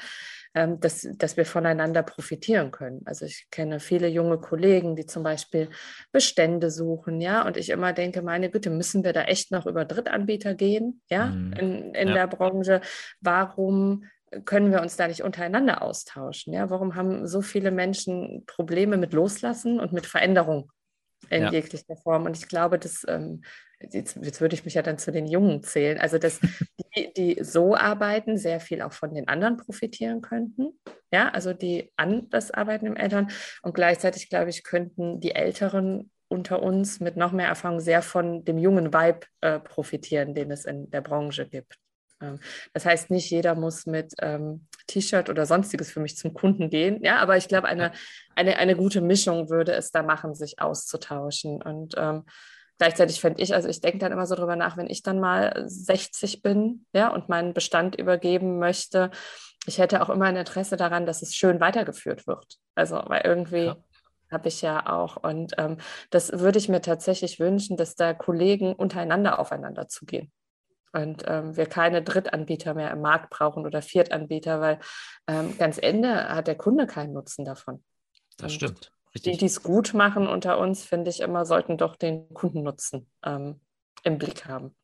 dass, 0.67 1.09
dass 1.17 1.37
wir 1.37 1.47
voneinander 1.47 2.03
profitieren 2.03 2.71
können. 2.71 3.03
Also 3.05 3.25
ich 3.27 3.49
kenne 3.51 3.81
viele 3.81 4.09
junge 4.09 4.39
Kollegen, 4.39 4.97
die 4.97 5.07
zum 5.07 5.23
Beispiel 5.23 5.69
Bestände 6.13 6.71
suchen, 6.71 7.21
ja, 7.21 7.47
und 7.47 7.57
ich 7.57 7.71
immer 7.71 7.93
denke, 7.93 8.23
meine 8.23 8.51
Güte, 8.51 8.71
müssen 8.71 9.05
wir 9.05 9.13
da 9.13 9.23
echt 9.23 9.51
noch 9.51 9.67
über 9.67 9.85
Drittanbieter 9.85 10.55
gehen, 10.55 11.01
ja, 11.11 11.27
mhm. 11.27 11.53
in, 11.55 11.95
in 11.95 12.09
ja. 12.09 12.15
der 12.15 12.27
Branche? 12.27 12.81
Warum 13.21 14.05
können 14.45 14.73
wir 14.73 14.83
uns 14.83 14.97
da 14.97 15.09
nicht 15.09 15.23
untereinander 15.23 15.83
austauschen? 15.83 16.53
Ja, 16.53 16.71
warum 16.71 16.95
haben 16.95 17.27
so 17.27 17.41
viele 17.41 17.71
Menschen 17.71 18.45
Probleme 18.47 18.97
mit 18.97 19.13
Loslassen 19.13 19.81
und 19.81 19.93
mit 19.93 20.07
Veränderung 20.07 20.71
in 21.31 21.45
ja. 21.45 21.53
jeglicher 21.53 21.97
Form? 21.97 22.25
Und 22.25 22.37
ich 22.37 22.49
glaube, 22.49 22.79
dass 22.79 23.05
ähm, 23.09 23.43
jetzt, 23.81 24.17
jetzt, 24.23 24.41
würde 24.41 24.55
ich 24.55 24.65
mich 24.65 24.75
ja 24.75 24.83
dann 24.83 24.99
zu 24.99 25.13
den 25.13 25.27
Jungen 25.27 25.63
zählen, 25.63 25.99
also 25.99 26.19
dass 26.19 26.41
die, 26.97 27.13
die 27.15 27.43
so 27.43 27.77
arbeiten, 27.77 28.37
sehr 28.37 28.61
viel 28.61 28.83
auch 28.83 28.93
von 28.93 29.15
den 29.15 29.29
anderen 29.29 29.57
profitieren 29.57 30.21
könnten. 30.21 30.79
Ja, 31.13 31.31
also 31.31 31.53
die 31.53 31.93
anders 31.97 32.51
arbeiten 32.51 32.87
im 32.87 32.97
Eltern. 32.97 33.31
Und 33.63 33.75
gleichzeitig, 33.75 34.29
glaube 34.29 34.51
ich, 34.51 34.65
könnten 34.65 35.21
die 35.21 35.35
Älteren 35.35 36.11
unter 36.29 36.63
uns 36.63 37.01
mit 37.01 37.17
noch 37.17 37.33
mehr 37.33 37.49
Erfahrung 37.49 37.81
sehr 37.81 38.03
von 38.03 38.45
dem 38.45 38.59
jungen 38.59 38.93
Vibe 38.93 39.21
äh, 39.41 39.59
profitieren, 39.59 40.35
den 40.35 40.51
es 40.51 40.67
in 40.67 40.91
der 40.91 41.01
Branche 41.01 41.49
gibt. 41.49 41.79
Ähm, 42.21 42.39
das 42.75 42.85
heißt, 42.85 43.11
nicht 43.11 43.31
jeder 43.31 43.55
muss 43.55 43.87
mit 43.87 44.13
ähm, 44.21 44.67
T-Shirt 44.87 45.31
oder 45.31 45.47
sonstiges 45.47 45.91
für 45.91 46.01
mich 46.01 46.17
zum 46.17 46.35
Kunden 46.35 46.71
gehen. 46.71 47.03
Ja, 47.03 47.19
aber 47.19 47.37
ich 47.37 47.49
glaube, 47.49 47.69
eine, 47.69 47.93
eine, 48.35 48.59
eine 48.59 48.77
gute 48.77 49.01
Mischung 49.01 49.49
würde 49.49 49.73
es 49.73 49.91
da 49.91 50.03
machen, 50.03 50.35
sich 50.35 50.61
auszutauschen. 50.61 51.63
Und 51.63 51.95
ähm, 51.97 52.25
gleichzeitig 52.79 53.21
fände 53.21 53.43
ich, 53.43 53.55
also 53.55 53.69
ich 53.69 53.81
denke 53.81 53.99
dann 53.99 54.13
immer 54.13 54.27
so 54.27 54.35
drüber 54.35 54.57
nach, 54.57 54.77
wenn 54.77 54.89
ich 54.89 55.03
dann 55.03 55.21
mal 55.21 55.65
60 55.67 56.43
bin, 56.43 56.87
ja, 56.93 57.09
und 57.09 57.29
meinen 57.29 57.53
Bestand 57.55 57.97
übergeben 57.97 58.59
möchte, 58.59 59.11
ich 59.67 59.79
hätte 59.79 60.03
auch 60.03 60.09
immer 60.09 60.27
ein 60.27 60.37
Interesse 60.37 60.77
daran, 60.77 61.05
dass 61.05 61.21
es 61.23 61.35
schön 61.35 61.61
weitergeführt 61.61 62.27
wird. 62.27 62.57
Also, 62.75 63.03
weil 63.07 63.23
irgendwie 63.25 63.67
ja. 63.67 63.77
habe 64.31 64.49
ich 64.49 64.63
ja 64.63 64.87
auch. 64.89 65.17
Und 65.17 65.53
ähm, 65.59 65.77
das 66.11 66.33
würde 66.33 66.59
ich 66.59 66.69
mir 66.69 66.81
tatsächlich 66.81 67.39
wünschen, 67.39 67.77
dass 67.77 67.95
da 67.95 68.15
Kollegen 68.15 68.73
untereinander 68.73 69.39
aufeinander 69.39 69.89
zugehen. 69.89 70.33
und 70.93 71.25
ähm, 71.27 71.57
wir 71.57 71.67
keine 71.67 72.03
Drittanbieter 72.03 72.73
mehr 72.73 72.91
im 72.93 73.03
Markt 73.03 73.29
brauchen 73.31 73.67
oder 73.67 73.83
Viertanbieter, 73.83 74.61
weil 74.61 74.79
ähm, 75.27 75.59
ganz 75.59 75.79
Ende 75.79 76.29
hat 76.31 76.47
der 76.47 76.57
Kunde 76.57 76.87
keinen 76.87 77.13
Nutzen 77.13 77.45
davon. 77.45 77.85
Das 78.39 78.53
und 78.53 78.57
stimmt. 78.57 78.93
Richtig. 79.15 79.35
Die, 79.35 79.39
die 79.39 79.47
es 79.47 79.63
gut 79.63 79.95
machen 79.95 80.27
unter 80.27 80.59
uns, 80.59 80.85
finde 80.85 81.11
ich 81.11 81.21
immer, 81.21 81.45
sollten 81.45 81.79
doch 81.79 81.97
den 81.97 82.33
Kundennutzen 82.35 83.11
ähm, 83.25 83.61
im 84.03 84.19
Blick 84.19 84.47
haben. 84.47 84.75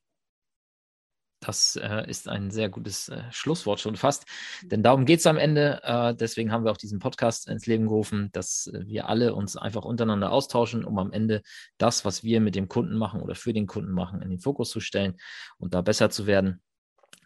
Das 1.46 1.76
äh, 1.76 2.08
ist 2.08 2.28
ein 2.28 2.50
sehr 2.50 2.70
gutes 2.70 3.10
äh, 3.10 3.22
Schlusswort 3.30 3.78
schon 3.78 3.96
fast, 3.96 4.24
denn 4.62 4.82
darum 4.82 5.04
geht 5.04 5.20
es 5.20 5.26
am 5.26 5.36
Ende. 5.36 5.80
Äh, 5.82 6.14
deswegen 6.14 6.50
haben 6.50 6.64
wir 6.64 6.72
auch 6.72 6.78
diesen 6.78 7.00
Podcast 7.00 7.48
ins 7.48 7.66
Leben 7.66 7.86
gerufen, 7.86 8.30
dass 8.32 8.70
wir 8.72 9.08
alle 9.08 9.34
uns 9.34 9.56
einfach 9.56 9.84
untereinander 9.84 10.32
austauschen, 10.32 10.84
um 10.84 10.98
am 10.98 11.12
Ende 11.12 11.42
das, 11.76 12.04
was 12.04 12.24
wir 12.24 12.40
mit 12.40 12.54
dem 12.54 12.68
Kunden 12.68 12.96
machen 12.96 13.20
oder 13.20 13.34
für 13.34 13.52
den 13.52 13.66
Kunden 13.66 13.92
machen, 13.92 14.22
in 14.22 14.30
den 14.30 14.40
Fokus 14.40 14.70
zu 14.70 14.80
stellen 14.80 15.16
und 15.58 15.74
da 15.74 15.82
besser 15.82 16.08
zu 16.08 16.26
werden. 16.26 16.62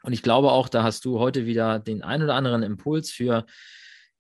Und 0.02 0.12
ich 0.12 0.22
glaube 0.22 0.50
auch, 0.50 0.68
da 0.68 0.82
hast 0.82 1.04
du 1.04 1.18
heute 1.18 1.46
wieder 1.46 1.78
den 1.78 2.02
ein 2.02 2.22
oder 2.22 2.34
anderen 2.34 2.62
Impuls 2.62 3.10
für 3.10 3.46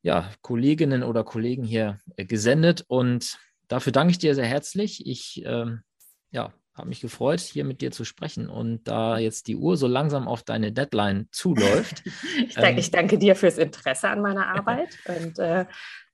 ja, 0.02 0.30
Kolleginnen 0.42 1.02
oder 1.02 1.24
Kollegen 1.24 1.64
hier 1.64 1.98
äh, 2.16 2.24
gesendet 2.24 2.84
und 2.88 3.38
dafür 3.68 3.92
danke 3.92 4.12
ich 4.12 4.18
dir 4.18 4.34
sehr 4.34 4.46
herzlich. 4.46 5.06
Ich 5.06 5.42
ähm, 5.44 5.82
ja, 6.30 6.52
habe 6.78 6.88
mich 6.88 7.00
gefreut, 7.00 7.40
hier 7.40 7.64
mit 7.64 7.80
dir 7.80 7.90
zu 7.90 8.04
sprechen. 8.04 8.48
Und 8.48 8.84
da 8.84 9.18
jetzt 9.18 9.48
die 9.48 9.56
Uhr 9.56 9.76
so 9.76 9.86
langsam 9.86 10.28
auf 10.28 10.42
deine 10.42 10.72
Deadline 10.72 11.28
zuläuft. 11.32 12.02
ich, 12.46 12.54
danke, 12.54 12.70
ähm, 12.70 12.78
ich, 12.78 12.90
danke, 12.90 13.18
dir 13.18 13.36
fürs 13.36 13.58
Interesse 13.58 14.08
an 14.08 14.22
meiner 14.22 14.46
Arbeit 14.54 14.96
und 15.06 15.38
äh, 15.38 15.66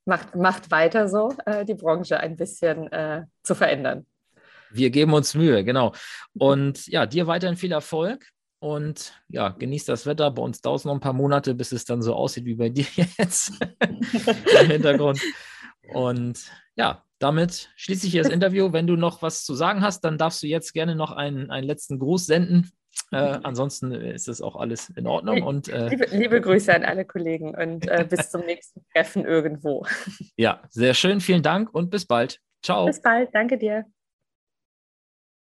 macht, 0.05 0.35
macht 0.35 0.71
weiter 0.71 1.09
so, 1.09 1.35
äh, 1.47 1.65
die 1.65 1.75
Branche 1.75 2.19
ein 2.19 2.37
bisschen 2.37 2.91
äh, 2.93 3.25
zu 3.43 3.55
verändern. 3.55 4.07
Wir 4.71 4.91
geben 4.91 5.15
uns 5.15 5.35
Mühe, 5.35 5.63
genau. 5.63 5.93
Und 6.33 6.89
ja, 6.89 7.07
dir 7.07 7.27
weiterhin 7.29 7.57
viel 7.57 7.71
Erfolg. 7.71 8.27
Und 8.65 9.13
ja, 9.29 9.51
genießt 9.51 9.91
das 9.91 10.07
Wetter. 10.07 10.31
Bei 10.31 10.41
uns 10.41 10.63
dauert 10.63 10.79
es 10.79 10.85
noch 10.87 10.95
ein 10.95 11.01
paar 11.01 11.13
Monate, 11.13 11.55
bis 11.55 11.71
es 11.71 11.85
dann 11.85 12.01
so 12.01 12.15
aussieht 12.15 12.47
wie 12.47 12.55
bei 12.55 12.69
dir 12.71 12.87
jetzt 13.19 13.53
im 14.63 14.71
Hintergrund. 14.71 15.21
Und 15.93 16.51
ja, 16.75 17.05
damit 17.19 17.69
schließe 17.77 18.07
ich 18.07 18.13
hier 18.13 18.23
das 18.23 18.33
Interview. 18.33 18.73
Wenn 18.73 18.87
du 18.87 18.97
noch 18.97 19.21
was 19.21 19.45
zu 19.45 19.53
sagen 19.53 19.83
hast, 19.83 20.01
dann 20.01 20.17
darfst 20.17 20.43
du 20.43 20.47
jetzt 20.47 20.73
gerne 20.73 20.95
noch 20.95 21.13
einen, 21.13 21.51
einen 21.51 21.67
letzten 21.67 21.99
Gruß 21.99 22.25
senden. 22.25 22.71
Äh, 23.13 23.39
ansonsten 23.43 23.93
ist 23.93 24.29
das 24.29 24.41
auch 24.41 24.57
alles 24.57 24.89
in 24.97 25.07
Ordnung. 25.07 25.43
Und, 25.43 25.69
äh, 25.69 25.89
liebe, 25.89 26.07
liebe, 26.13 26.41
Grüße 26.41 26.75
an 26.75 26.85
alle 26.85 27.05
Kollegen 27.05 27.55
und 27.55 27.87
äh, 27.87 28.07
bis 28.09 28.31
zum 28.31 28.47
nächsten 28.47 28.83
Treffen 28.95 29.27
irgendwo. 29.27 29.85
Ja, 30.37 30.63
sehr 30.71 30.95
schön. 30.95 31.21
Vielen 31.21 31.43
Dank 31.43 31.69
und 31.75 31.91
bis 31.91 32.07
bald. 32.07 32.41
Ciao. 32.63 32.87
Bis 32.87 33.03
bald. 33.03 33.29
Danke 33.35 33.59
dir. 33.59 33.85